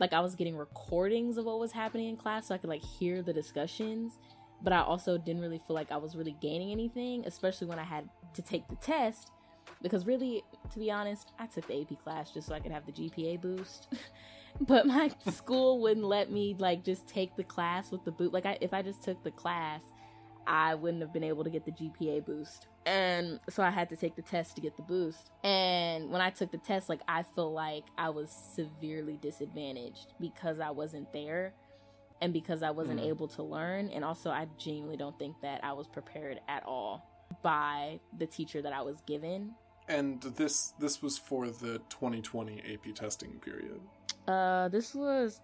[0.01, 2.83] like, I was getting recordings of what was happening in class so I could, like,
[2.83, 4.17] hear the discussions.
[4.63, 7.83] But I also didn't really feel like I was really gaining anything, especially when I
[7.83, 9.31] had to take the test.
[9.81, 10.43] Because, really,
[10.73, 13.41] to be honest, I took the AP class just so I could have the GPA
[13.41, 13.93] boost.
[14.61, 18.33] but my school wouldn't let me, like, just take the class with the boot.
[18.33, 19.81] Like, I, if I just took the class,
[20.53, 22.67] I wouldn't have been able to get the GPA boost.
[22.85, 25.31] And so I had to take the test to get the boost.
[25.45, 30.59] And when I took the test, like I feel like I was severely disadvantaged because
[30.59, 31.53] I wasn't there
[32.21, 33.05] and because I wasn't Mm.
[33.07, 33.89] able to learn.
[33.91, 37.07] And also, I genuinely don't think that I was prepared at all
[37.41, 39.55] by the teacher that I was given.
[39.87, 43.79] And this this was for the 2020 AP testing period.
[44.27, 45.39] Uh, this was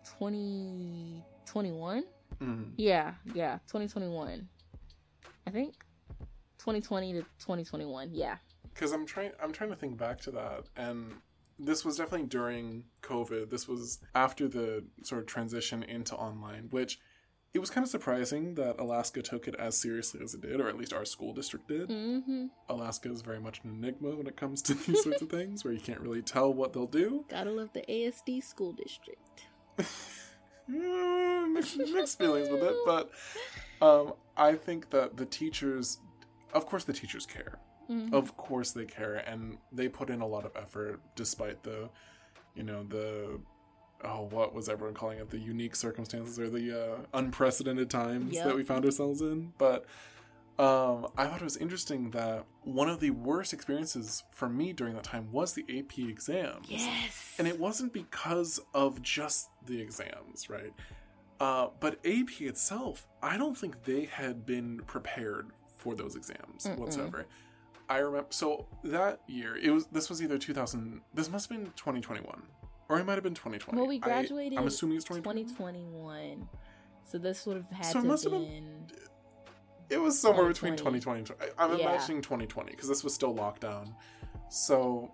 [1.46, 2.04] 2021.
[2.42, 2.74] Mhm.
[2.78, 4.48] Yeah, yeah, 2021.
[5.48, 5.76] I think
[6.60, 8.10] 2020 to 2021.
[8.14, 8.36] Yeah.
[8.74, 11.14] because I'm trying I'm trying to think back to that and
[11.60, 13.50] this was definitely during COVID.
[13.50, 17.00] This was after the sort of transition into online, which
[17.54, 20.68] it was kind of surprising that Alaska took it as seriously as it did, or
[20.68, 21.90] at least our school district did.
[21.90, 22.48] Mm-hmm.
[22.70, 25.74] Alaska is very much an enigma when it comes to these sorts of things, where
[25.74, 27.26] you can't really tell what they'll do.
[27.30, 29.48] Gotta love the ASD school district.
[30.70, 33.12] Mm, mixed, mixed feelings with it, but
[33.82, 36.00] um, I think that the teachers,
[36.54, 37.60] of course, the teachers care.
[37.90, 38.14] Mhm.
[38.14, 41.90] Of course they care, and they put in a lot of effort despite the,
[42.54, 43.40] you know, the,
[44.04, 45.30] oh, what was everyone calling it?
[45.30, 48.46] The unique circumstances or the uh, unprecedented times Yep.
[48.46, 49.54] that we found ourselves in.
[49.58, 49.86] But
[50.60, 54.94] um, I thought it was interesting that one of the worst experiences for me during
[54.96, 56.68] that time was the AP exams.
[56.70, 57.36] Yes.
[57.38, 60.74] And it wasn't because of just the exams, right?
[61.40, 66.78] Uh, but AP itself, I don't think they had been prepared for those exams Mm-mm.
[66.80, 67.28] whatsoever.
[67.90, 69.86] I remember, so that year, it was.
[69.88, 71.00] This was either 2000.
[71.14, 72.42] This must have been 2021,
[72.90, 73.78] or it might have been 2020.
[73.78, 74.58] well, we graduated.
[74.60, 75.44] I'm assuming it's 2020.
[75.44, 76.50] 2021.
[77.06, 78.88] So this would have had So to must have been.
[79.90, 81.24] It was somewhere between 2020.
[81.24, 81.86] 2020 and I- I'm Yeah.
[81.90, 83.96] imagining 2020 because this was still lockdown.
[84.50, 85.12] So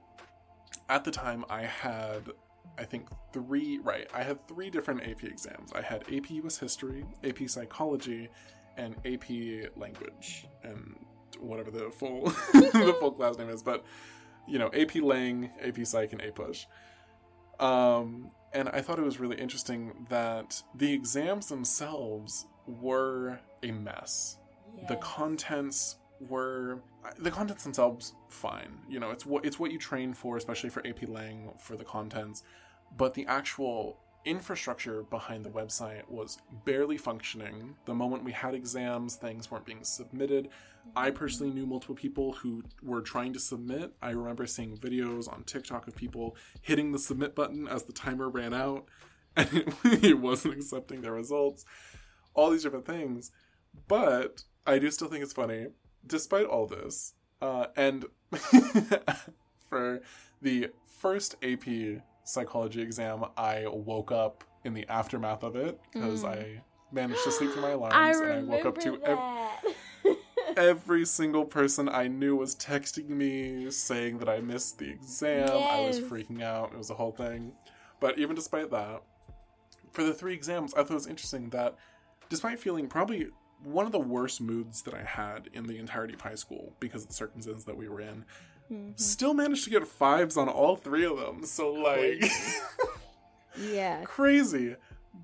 [0.89, 2.31] at the time I had
[2.75, 4.07] I think three right.
[4.15, 5.71] I had three different AP exams.
[5.73, 8.29] I had AP US History, AP Psychology,
[8.77, 10.97] and AP Language, and
[11.39, 13.61] whatever the full the full class name is.
[13.61, 13.85] But
[14.47, 16.65] you know, AP Lang, AP Psych, and APUSH.
[17.59, 24.37] Um, and I thought it was really interesting that the exams themselves were a mess.
[24.87, 26.81] The contents were
[27.19, 28.77] the contents themselves fine.
[28.87, 31.83] You know, it's what it's what you train for, especially for AP Lang for the
[31.83, 32.43] contents.
[32.97, 37.75] But the actual infrastructure behind the website was barely functioning.
[37.85, 40.49] The moment we had exams, things weren't being submitted.
[40.95, 43.93] I personally knew multiple people who were trying to submit.
[44.01, 48.29] I remember seeing videos on TikTok of people hitting the submit button as the timer
[48.29, 48.85] ran out
[49.35, 51.65] and it, it wasn't accepting their results.
[52.33, 53.31] All these different things.
[53.87, 55.67] But I do still think it's funny,
[56.07, 57.13] despite all this.
[57.41, 58.05] Uh, and
[59.69, 60.01] for
[60.41, 66.29] the first AP psychology exam, I woke up in the aftermath of it because Mm.
[66.29, 66.61] I
[66.91, 70.15] managed to sleep through my alarms I and I woke up to ev-
[70.57, 75.49] every single person I knew was texting me saying that I missed the exam.
[75.49, 76.71] I was freaking out.
[76.71, 77.51] It was a whole thing.
[77.99, 79.01] But even despite that,
[79.91, 81.75] for the three exams, I thought it was interesting that
[82.29, 83.27] despite feeling probably
[83.63, 87.03] one of the worst moods that I had in the entirety of high school because
[87.03, 88.25] of the circumstances that we were in,
[88.71, 88.99] Mhm.
[88.99, 91.45] still managed to get fives on all three of them.
[91.45, 92.23] So like
[93.57, 94.03] yeah.
[94.03, 94.75] crazy.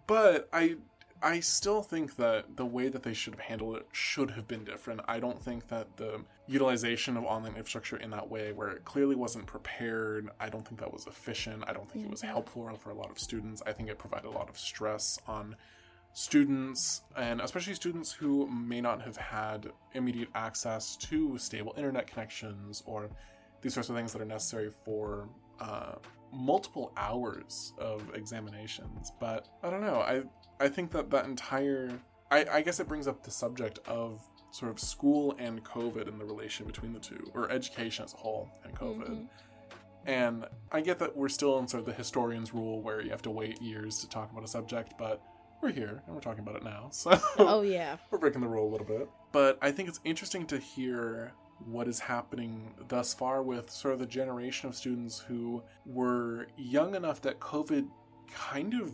[0.07, 0.77] But I
[1.21, 4.63] I still think that the way that they should have handled it should have been
[4.63, 5.01] different.
[5.05, 9.15] I don't think that the utilization of online infrastructure in that way where it clearly
[9.17, 11.65] wasn't prepared, I don't think that was efficient.
[11.67, 12.27] I don't think it was Mhm.
[12.29, 13.61] helpful for a lot of students.
[13.65, 15.57] I think it provided a lot of stress on
[16.19, 22.83] students and especially students who may not have had immediate access to stable internet connections
[22.85, 23.09] or
[23.61, 25.29] these sorts of things that are necessary for
[25.61, 25.93] uh,
[26.33, 29.13] multiple hours of examinations.
[29.17, 30.01] But I don't know.
[30.01, 30.23] I
[30.59, 31.89] I think that that entire
[32.29, 36.19] I, I guess it brings up the subject of sort of school and COVID and
[36.19, 39.09] the relation between the two, or education as a whole and COVID.
[39.09, 39.27] Mhm.
[40.05, 43.21] And I get that we're still in sort of the historian's rule where you have
[43.21, 45.21] to wait years to talk about a subject, but
[45.61, 46.87] we're here and we're talking about it now.
[46.91, 47.97] So Oh yeah.
[48.11, 49.09] we're breaking the rule a little bit.
[49.31, 51.33] But I think it's interesting to hear
[51.65, 56.95] what is happening thus far with sort of the generation of students who were young
[56.95, 57.87] enough that COVID
[58.33, 58.93] kind of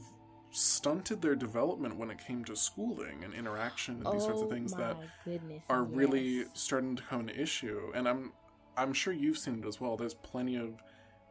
[0.52, 4.50] stunted their development when it came to schooling and interaction and these sorts of Oh
[4.50, 7.92] things that goodness, are really starting to become an issue.
[7.94, 8.32] And I'm
[8.78, 9.96] I'm sure you've seen it as well.
[9.96, 10.82] There's plenty of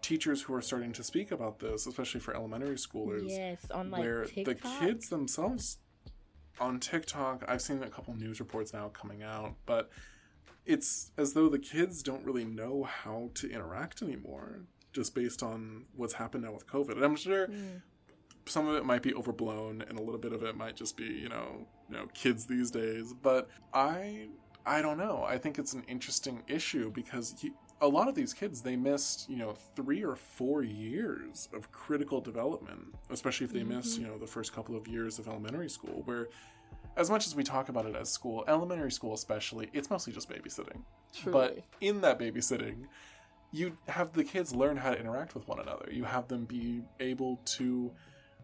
[0.05, 4.01] teachers who are starting to speak about this, especially for elementary schoolers Yes, on like
[4.01, 4.45] where TikTok.
[4.45, 4.55] the
[4.87, 5.79] kids themselves
[6.61, 9.91] on TikTok, I've seen a couple news reports now coming out, but
[10.67, 14.61] it's as though the kids don't really know how to interact anymore,
[14.93, 16.93] just based on what's happened now with COVID.
[16.93, 17.81] And I'm sure Mm.
[18.47, 21.05] some of it might be overblown, and a little bit of it might just be,
[21.07, 23.15] you know, you know, kids these days.
[23.23, 24.29] But I,
[24.67, 25.25] I don't know.
[25.25, 29.29] I think it's an interesting issue because you, a lot of these kids they missed,
[29.29, 34.01] you know, three or four years of critical development, especially if they miss, Mhm.
[34.01, 36.29] you know, the first couple of years of elementary school, where.
[36.97, 40.29] As much as we talk about it as school, elementary school especially, it's mostly just
[40.29, 40.83] babysitting.
[41.27, 42.87] But in that babysitting,
[43.51, 45.89] you have the kids learn how to interact with one another.
[45.91, 47.93] You have them be able to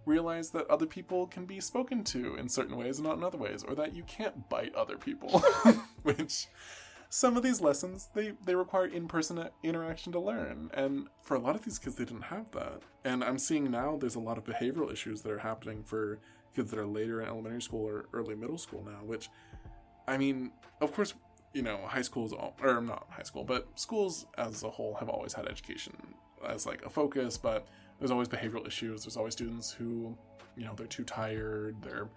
[0.04, 3.38] realize that other people can be spoken to in certain ways and not in other
[3.38, 5.38] ways, or that you can't bite other people.
[6.02, 6.48] Which
[7.12, 10.70] some of these lessons they, they require in-person interaction to learn.
[10.72, 12.82] And for a lot of these kids they didn't have that.
[13.04, 16.20] And I'm seeing now there's a lot of behavioral issues that are happening for
[16.54, 19.28] kids that are later in elementary school or early middle school now, which
[20.06, 21.14] I mean, of course,
[21.52, 22.32] you know, high schools,
[22.62, 25.94] or not high school, but schools as a whole have always had education
[26.46, 27.66] as like a focus, but
[27.98, 29.04] there's always behavioral issues.
[29.04, 30.16] There's always students who,
[30.56, 32.08] you know, they're too tired, they're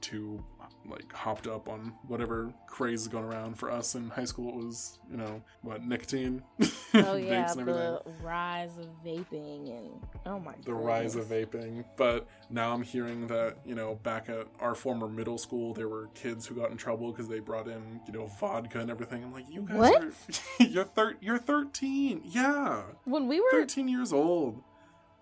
[0.00, 0.42] too
[0.88, 3.58] like hopped up on whatever craze is going around.
[3.58, 6.42] For us in high school, it was, you know, what, nicotine?
[6.60, 6.66] Oh
[7.16, 9.90] yeah, and everything the rise of vaping and
[10.26, 10.64] oh my god.
[10.64, 11.84] the rise of vaping.
[11.96, 16.08] But now I'm hearing that, you know, back at our former middle school, there were
[16.14, 19.24] kids who got in trouble because they brought in, you know, vodka and everything.
[19.24, 20.02] I'm like, you guys What?
[20.02, 20.12] are,
[20.64, 22.22] you're, thir- you're 13.
[22.24, 22.82] Yeah.
[23.04, 24.62] When we were 13 years old.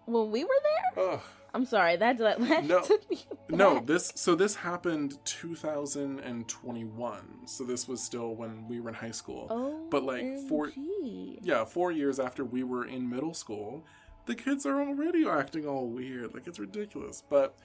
[0.06, 0.50] When we were
[0.94, 1.04] there.
[1.12, 1.20] Ugh.
[1.52, 2.82] I'm sorry, that that, that No.
[2.82, 3.22] took me.
[3.48, 3.86] No, back.
[3.86, 7.46] this, so this happened 2021.
[7.46, 9.46] So this was still when we were in high school.
[9.50, 11.38] Oh, but, like, OMG.
[11.42, 13.84] Yeah, four years after we were in middle school,
[14.26, 16.34] the kids are already acting all weird.
[16.34, 17.22] Like, it's ridiculous.
[17.28, 17.56] But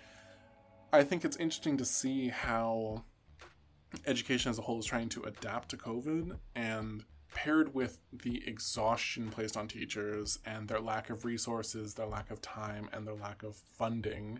[0.93, 3.03] I think it's interesting to see how
[4.05, 7.03] education as a whole is trying to adapt to COVID and
[7.33, 12.41] paired with the exhaustion placed on teachers and their lack of resources, their lack of
[12.41, 14.39] time, and their lack of funding,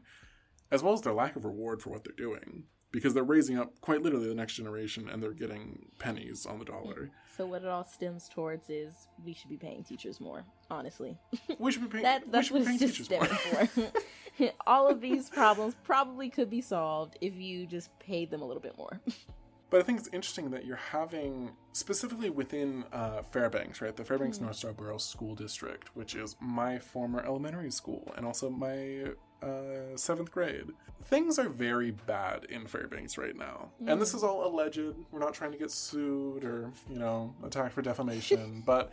[0.71, 2.63] as well as their lack of reward for what they're doing.
[2.91, 6.65] Because they're raising up quite literally the next generation and they're getting pennies on the
[6.65, 6.95] dollar.
[6.95, 7.13] Mm-hmm.
[7.37, 8.93] So what it all stems towards is
[9.23, 10.43] we should be paying teachers more.
[10.71, 11.15] Honestly,
[11.59, 13.67] We should be paying, that that's should be what paying it's just teachers more.
[13.67, 14.51] stemming for.
[14.67, 18.61] all of these problems probably could be solved if you just paid them a little
[18.61, 18.99] bit more.
[19.69, 23.95] But I think it's interesting that you're having, specifically within uh, Fairbanks, right?
[23.95, 28.49] The Fairbanks North Star Borough School District, which is my former elementary school and also
[28.49, 29.11] my
[29.43, 30.65] uh, seventh grade.
[31.03, 33.69] Things are very bad in Fairbanks right now.
[33.85, 34.81] And this is all alleged.
[35.11, 38.63] We're not trying to get sued or, you know, attacked for defamation.
[38.65, 38.91] but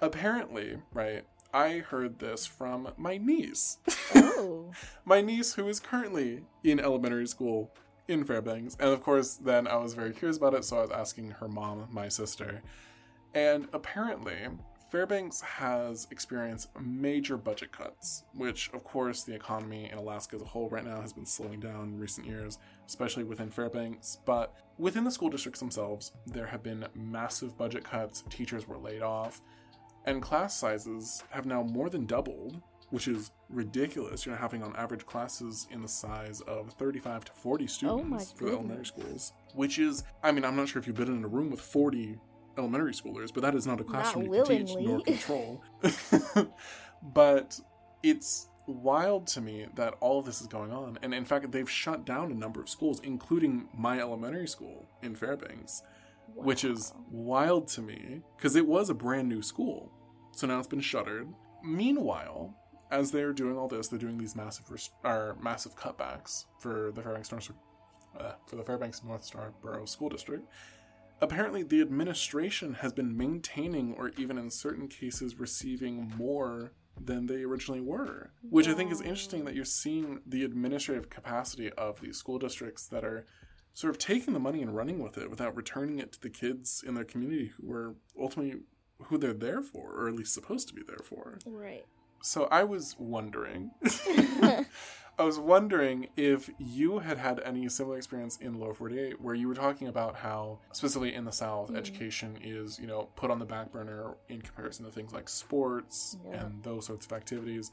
[0.00, 3.78] apparently, right, I heard this from my niece.
[4.14, 4.72] oh,
[5.04, 7.70] my niece who is currently in elementary school
[8.08, 8.76] in Fairbanks.
[8.80, 11.48] And of course, then I was very curious about it, so I was asking her
[11.48, 12.62] mom, my sister.
[13.34, 14.36] And apparently,
[14.90, 20.44] Fairbanks has experienced major budget cuts, which, of course, the economy in Alaska as a
[20.44, 24.18] whole right now has been slowing down in recent years, especially within Fairbanks.
[24.24, 29.02] But within the school districts themselves, there have been massive budget cuts, teachers were laid
[29.02, 29.40] off,
[30.06, 32.62] and class sizes have now more than doubled,
[32.94, 34.24] which is ridiculous.
[34.24, 38.44] You're having on average classes in the size of 35 to 40 students Oh for
[38.44, 41.28] the elementary schools, which is, I mean, I'm not sure if you've been in a
[41.28, 42.16] room with 40
[42.56, 45.60] elementary schoolers, but that is not a classroom you can teach nor control.
[47.02, 47.58] but
[48.04, 50.96] it's wild to me that all of this is going on.
[51.02, 55.16] And in fact, they've shut down a number of schools, including my elementary school in
[55.16, 55.82] Fairbanks
[56.36, 59.92] which is wild to me because it was a brand new school.
[60.32, 61.28] So now it's been shuttered.
[61.62, 62.54] Meanwhile,
[62.90, 67.02] as they're doing all this, they're doing these massive res- or massive cutbacks for the
[67.02, 67.50] Fairbanks North
[68.18, 70.46] uh, for the Fairbanks North Star Borough School District.
[71.20, 77.42] Apparently, the administration has been maintaining, or even in certain cases, receiving more than they
[77.42, 78.30] originally were.
[78.48, 82.86] Which I think is interesting that you're seeing the administrative capacity of these school districts
[82.88, 83.26] that are
[83.72, 86.84] sort of taking the money and running with it without returning it to the kids
[86.86, 88.60] in their community who are ultimately
[89.04, 91.38] who they're there for, or at least supposed to be there for.
[91.46, 91.84] right.
[92.24, 93.70] So I was wondering,
[95.18, 99.46] I was wondering if you had had any similar experience in Lower 48 where you
[99.46, 101.76] were talking about how, specifically in the South, Mhm.
[101.76, 106.16] education is, you know, put on the back burner in comparison to things like sports
[106.24, 106.46] Yeah.
[106.46, 107.70] and those sorts of activities.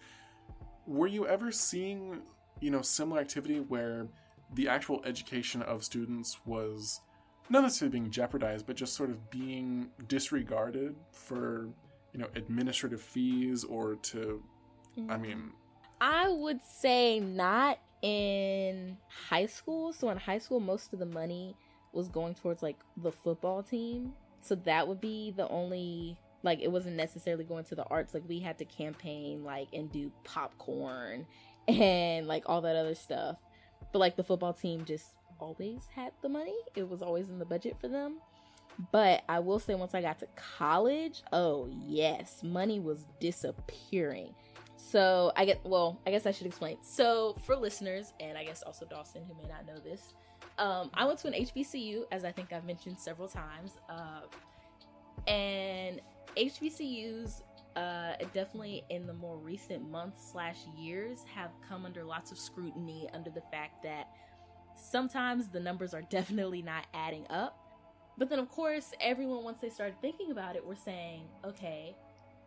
[0.86, 2.22] Were you ever seeing,
[2.60, 4.10] you know, similar activity where
[4.54, 7.00] the actual education of students was
[7.50, 11.70] not necessarily being jeopardized, but just sort of being disregarded for,
[12.14, 14.42] you know, administrative fees or to,
[14.98, 15.22] I mm.
[15.22, 15.52] mean,
[16.00, 18.98] I would say not in
[19.30, 19.94] high school.
[19.94, 21.56] So in high school, most of the money
[21.94, 24.14] was going towards like the football team.
[24.42, 28.14] So that would be the only like it wasn't necessarily going to the arts.
[28.14, 31.28] Like we had to campaign like and do popcorn
[31.68, 33.38] and like all that other stuff.
[33.92, 36.56] But like the football team just always had the money.
[36.76, 38.18] It was always in the budget for them.
[38.92, 44.34] But I will say once I got to college, oh yes, money was disappearing.
[44.78, 46.78] So I get well, I guess I should explain.
[46.82, 50.14] So for listeners, and I guess also Dawson who may not know this,
[50.58, 54.22] um, I went to an HBCU, as I think I've mentioned several times, uh,
[55.28, 56.02] and
[56.36, 57.42] HBCUs
[57.76, 63.08] uh, definitely in the more recent months slash years have come under lots of scrutiny
[63.14, 64.10] under the fact that
[64.76, 67.58] sometimes the numbers are definitely not adding up.
[68.22, 71.96] But then, of course, everyone, once they started thinking about it, were saying, okay,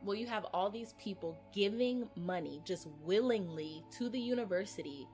[0.04, 5.08] well, you have all these people giving money just willingly to the university.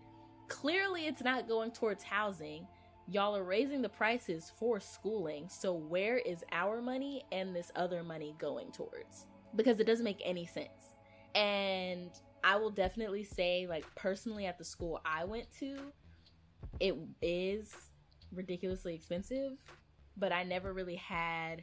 [0.49, 2.66] Clearly, it's not going towards housing.
[3.09, 5.49] Y'all are raising the prices for schooling.
[5.49, 9.24] So, where is our money and this other money going towards?
[9.57, 10.95] Because it doesn't make any sense.
[11.35, 12.11] And
[12.45, 15.78] I will definitely say, like, personally, at the school I went to,
[16.81, 17.74] it is
[18.31, 19.53] ridiculously expensive,
[20.21, 21.63] but I never really had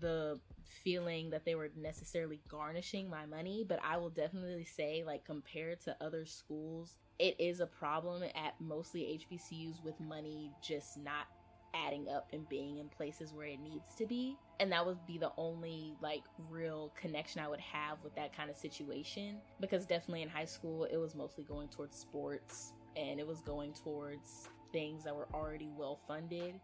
[0.00, 0.40] the
[0.82, 5.80] feeling that they were necessarily garnishing my money, but I will definitely say, like, compared
[5.82, 11.26] to other schools, it is a problem at mostly HBCUs with money just not
[11.74, 14.36] adding up and being in places where it needs to be.
[14.60, 18.50] And that would be the only, like, real connection I would have with that kind
[18.50, 19.38] of situation.
[19.60, 23.72] Because definitely in high school, it was mostly going towards sports and it was going
[23.72, 26.60] towards things that were already well funded.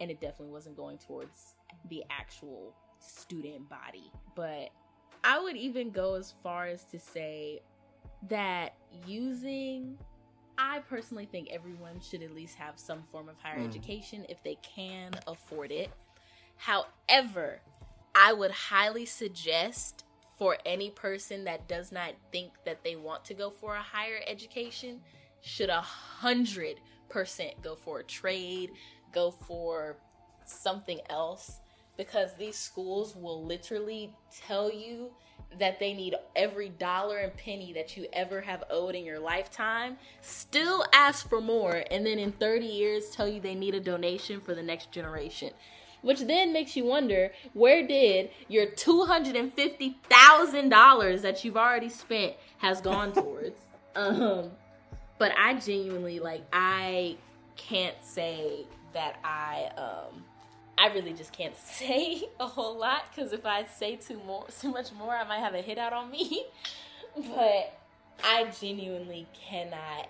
[0.00, 1.54] And it definitely wasn't going towards
[1.88, 4.12] the actual student body.
[4.34, 4.70] But
[5.24, 7.60] I would even go as far as to say
[8.28, 8.74] that
[9.06, 9.98] using
[10.60, 13.68] I personally think everyone should at least have some form of higher Mm.
[13.68, 15.88] education if they can afford it.
[16.56, 17.60] However,
[18.14, 20.04] I would highly suggest
[20.36, 24.20] for any person that does not think that they want to go for a higher
[24.26, 25.00] education
[25.40, 28.72] should a hundred percent go for a trade,
[29.18, 29.96] go for
[30.44, 31.58] something else
[31.96, 34.14] because these schools will literally
[34.46, 35.10] tell you
[35.58, 39.96] that they need every dollar and penny that you ever have owed in your lifetime,
[40.20, 44.40] still ask for more, and then in 30 years tell you they need a donation
[44.40, 45.50] for the next generation.
[46.02, 53.12] Which then makes you wonder where did your $250,000 that you've already spent has gone
[53.12, 53.60] towards?
[53.96, 54.52] um,
[55.18, 57.16] but I genuinely, like, I
[57.56, 60.24] can't say that I, um,
[60.76, 64.70] I really just can't say a whole lot because if I say too more, too
[64.70, 66.44] much more, I might have a hit out on me.
[67.16, 67.78] but
[68.24, 70.08] I genuinely cannot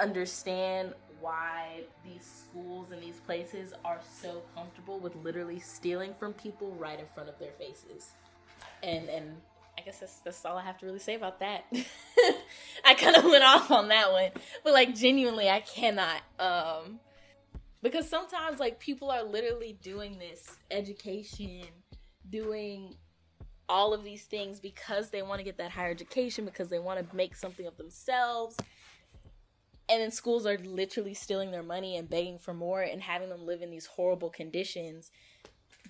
[0.00, 6.70] understand why these schools and these places are so comfortable with literally stealing from people
[6.78, 8.12] right in front of their faces.
[8.82, 9.36] And and
[9.78, 11.64] I guess that's that's all I have to really say about that.
[12.84, 14.30] I kind of went off on that one,
[14.64, 16.20] but like genuinely, I cannot.
[16.38, 17.00] Um,
[17.82, 21.64] because sometimes like people are literally doing this education
[22.28, 22.94] doing
[23.68, 26.98] all of these things because they want to get that higher education because they want
[26.98, 28.56] to make something of themselves.
[29.88, 33.46] And then schools are literally stealing their money and begging for more and having them
[33.46, 35.10] live in these horrible conditions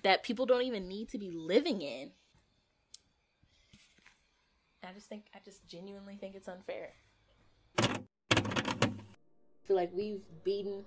[0.03, 2.11] that people don't even need to be living in.
[4.83, 6.89] I just think i just genuinely think it's unfair.
[7.79, 7.99] I
[9.67, 10.83] feel like we've beaten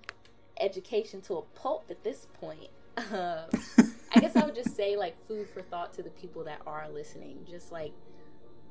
[0.59, 2.69] education to a pulp at this point.
[2.97, 3.49] Um,
[4.15, 6.87] I guess I would just say, like, food for thought to the people that are
[6.89, 7.39] listening.
[7.45, 7.91] Just like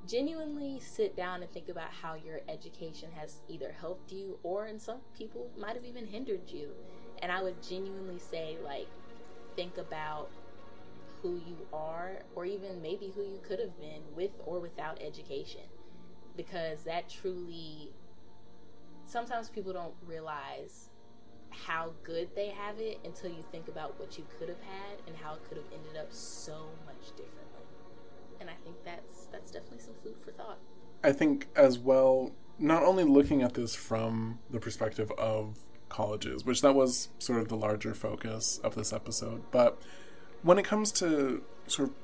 [0.06, 4.78] genuinely sit down and think about how your education has either helped you or, in
[4.78, 6.70] some people, might have even hindered you.
[7.20, 8.88] And I would genuinely say, like,
[9.56, 10.30] think about
[11.22, 15.62] who you are, or even maybe who you could have been with or without education.
[16.36, 17.92] Because that truly,
[19.06, 20.88] sometimes people don't realize
[21.66, 25.16] how good they have it until you think about what you could have had and
[25.16, 27.62] how it could have ended up so much differently.
[28.40, 30.58] And I think that's that's definitely some food for thought.
[31.02, 35.58] I think as well, not only looking at this from the perspective of
[35.88, 39.80] colleges, which that was sort of the larger focus of this episode, but
[40.42, 41.94] when it comes to sort of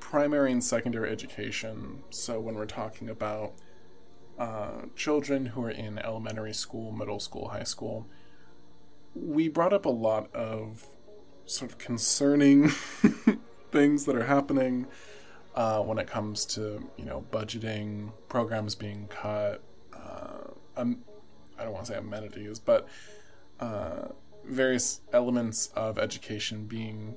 [0.00, 3.52] primary and secondary education, so when we're talking about
[4.38, 8.06] uh, children who are in elementary school, middle school, high school,
[9.20, 10.86] we brought up a lot of
[11.46, 12.68] sort of concerning
[13.72, 14.86] things that are happening
[15.54, 19.62] uh, when it comes to you know budgeting, programs being cut.
[19.94, 21.04] Uh, um,
[21.58, 22.86] I don't want to say amenities, but
[23.60, 24.08] uh,
[24.44, 27.16] various elements of education being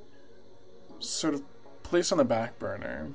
[1.00, 1.44] sort of
[1.84, 3.12] placed on the back burner.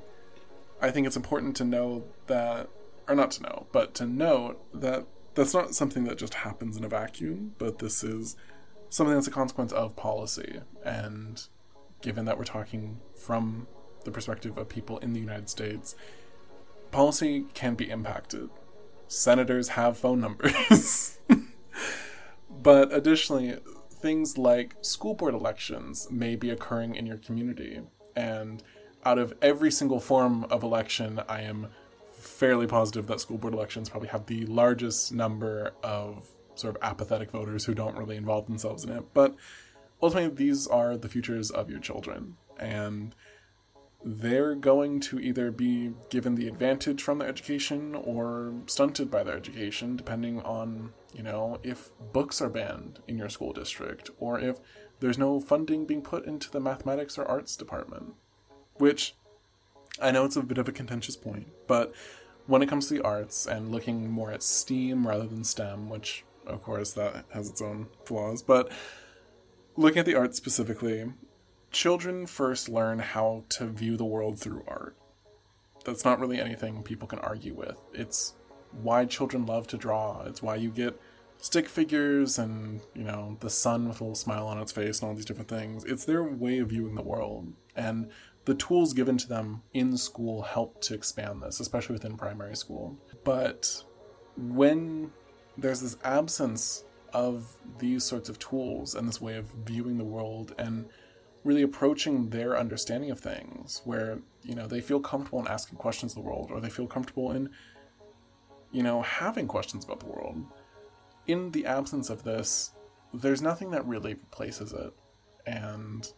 [0.81, 2.69] I think it's important to know that,
[3.09, 6.85] or not to know, but to note that that's not something that just happens in
[6.85, 8.37] a vacuum, but this is
[8.89, 10.61] something that's a consequence of policy.
[10.85, 11.43] And
[12.03, 13.67] given that we're talking from
[14.05, 15.95] the perspective of people in the United States,
[16.91, 18.49] policy can be impacted.
[19.09, 21.19] Senators have phone numbers.
[22.51, 23.59] but additionally,
[23.91, 27.81] things like school board elections may be occurring in your community.
[28.15, 28.63] And
[29.05, 31.69] out of every single form of election, I am
[32.13, 37.31] fairly positive that school board elections probably have the largest number of sort of apathetic
[37.31, 39.05] voters who don't really involve themselves in it.
[39.15, 39.35] But
[40.03, 42.37] ultimately, these are the futures of your children.
[42.59, 43.15] And
[44.05, 49.37] they're going to either be given the advantage from their education or stunted by their
[49.37, 54.59] education, depending on, you know, if books are banned in your school district or if
[55.01, 58.15] there's no funding being put into the mathematics or arts department.
[58.75, 59.15] Which
[60.01, 61.95] I know it's a bit of a contentious point, but
[62.47, 66.25] when it comes to the arts and looking more at STEAM rather than STEM, which
[66.47, 68.43] of course, that has its own flaws.
[68.43, 68.71] But
[69.77, 71.13] looking at the art specifically,
[71.71, 74.97] children first learn how to view the world through art.
[75.85, 77.77] That's not really anything people can argue with.
[77.93, 78.35] It's
[78.83, 80.23] why children love to draw.
[80.25, 81.01] It's why you get
[81.39, 85.09] stick figures and, you know, the sun with a little smile on its face and
[85.09, 85.85] all these different things.
[85.85, 87.53] It's their way of viewing the world.
[87.77, 88.11] And
[88.47, 92.97] the tools given to them in school help to expand this, especially within primary school.
[93.25, 93.83] But
[94.37, 95.13] when
[95.59, 100.55] there's this absence of these sorts of tools and this way of viewing the world
[100.59, 100.87] and
[101.45, 106.13] really approaching their understanding of things where you know they feel comfortable in asking questions
[106.13, 107.49] of the world or they feel comfortable in
[108.73, 110.45] you know having questions about the world
[111.27, 112.73] in the absence of this
[113.15, 114.93] there's nothing that really replaces it
[115.47, 116.13] and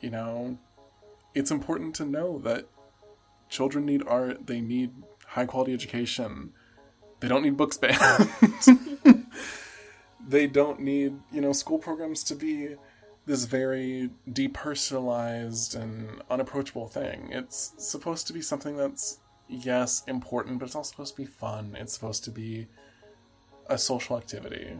[0.00, 0.58] you know
[1.34, 2.66] it's important to know that
[3.48, 4.92] children need art, they need
[5.26, 6.52] high quality education.
[7.20, 8.30] They don't need books banned.
[10.28, 12.76] they don't need, you know, school programs to be
[13.26, 17.28] this very depersonalized and unapproachable thing.
[17.30, 19.18] It's supposed to be something that's,
[19.48, 21.76] yes, important, but it's also supposed to be fun.
[21.78, 22.66] It's supposed to be
[23.68, 24.78] a social activity.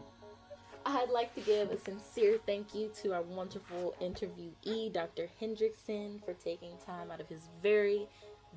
[0.86, 5.28] I'd like to give a sincere thank you to our wonderful interviewee, Dr.
[5.40, 8.08] Hendrickson, for taking time out of his very,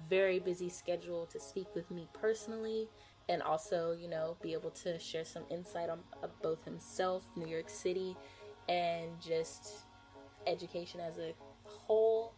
[0.09, 2.87] very busy schedule to speak with me personally
[3.31, 7.47] and also, you know, be able to share some insight on uh, both himself, New
[7.47, 8.17] York City,
[8.67, 9.85] and just
[10.45, 11.33] education as a
[11.63, 12.33] whole.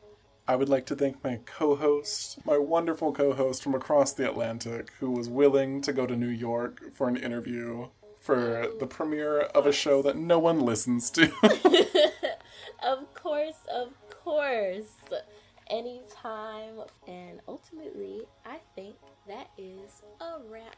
[0.48, 4.30] I would like to thank my co host, my wonderful co host from across the
[4.30, 7.88] Atlantic, who was willing to go to New York for an interview
[8.20, 11.32] for the premiere of a show that no one listens to.
[12.84, 14.92] of course, of course.
[15.74, 16.82] Anytime.
[17.08, 18.96] And ultimately, I think
[19.28, 20.76] that is a wrap.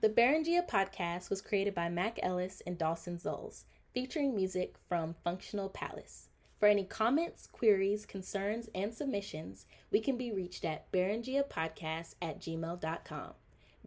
[0.00, 3.62] The Beringia podcast was created by Mac Ellis and Dawson Zulls,
[3.94, 6.29] featuring music from Functional Palace.
[6.60, 13.32] For any comments, queries, concerns, and submissions, we can be reached at beringiapodcast at gmail.com.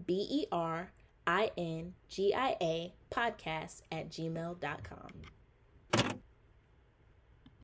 [0.07, 0.91] B E R
[1.27, 5.11] I N G I A podcast at gmail.com.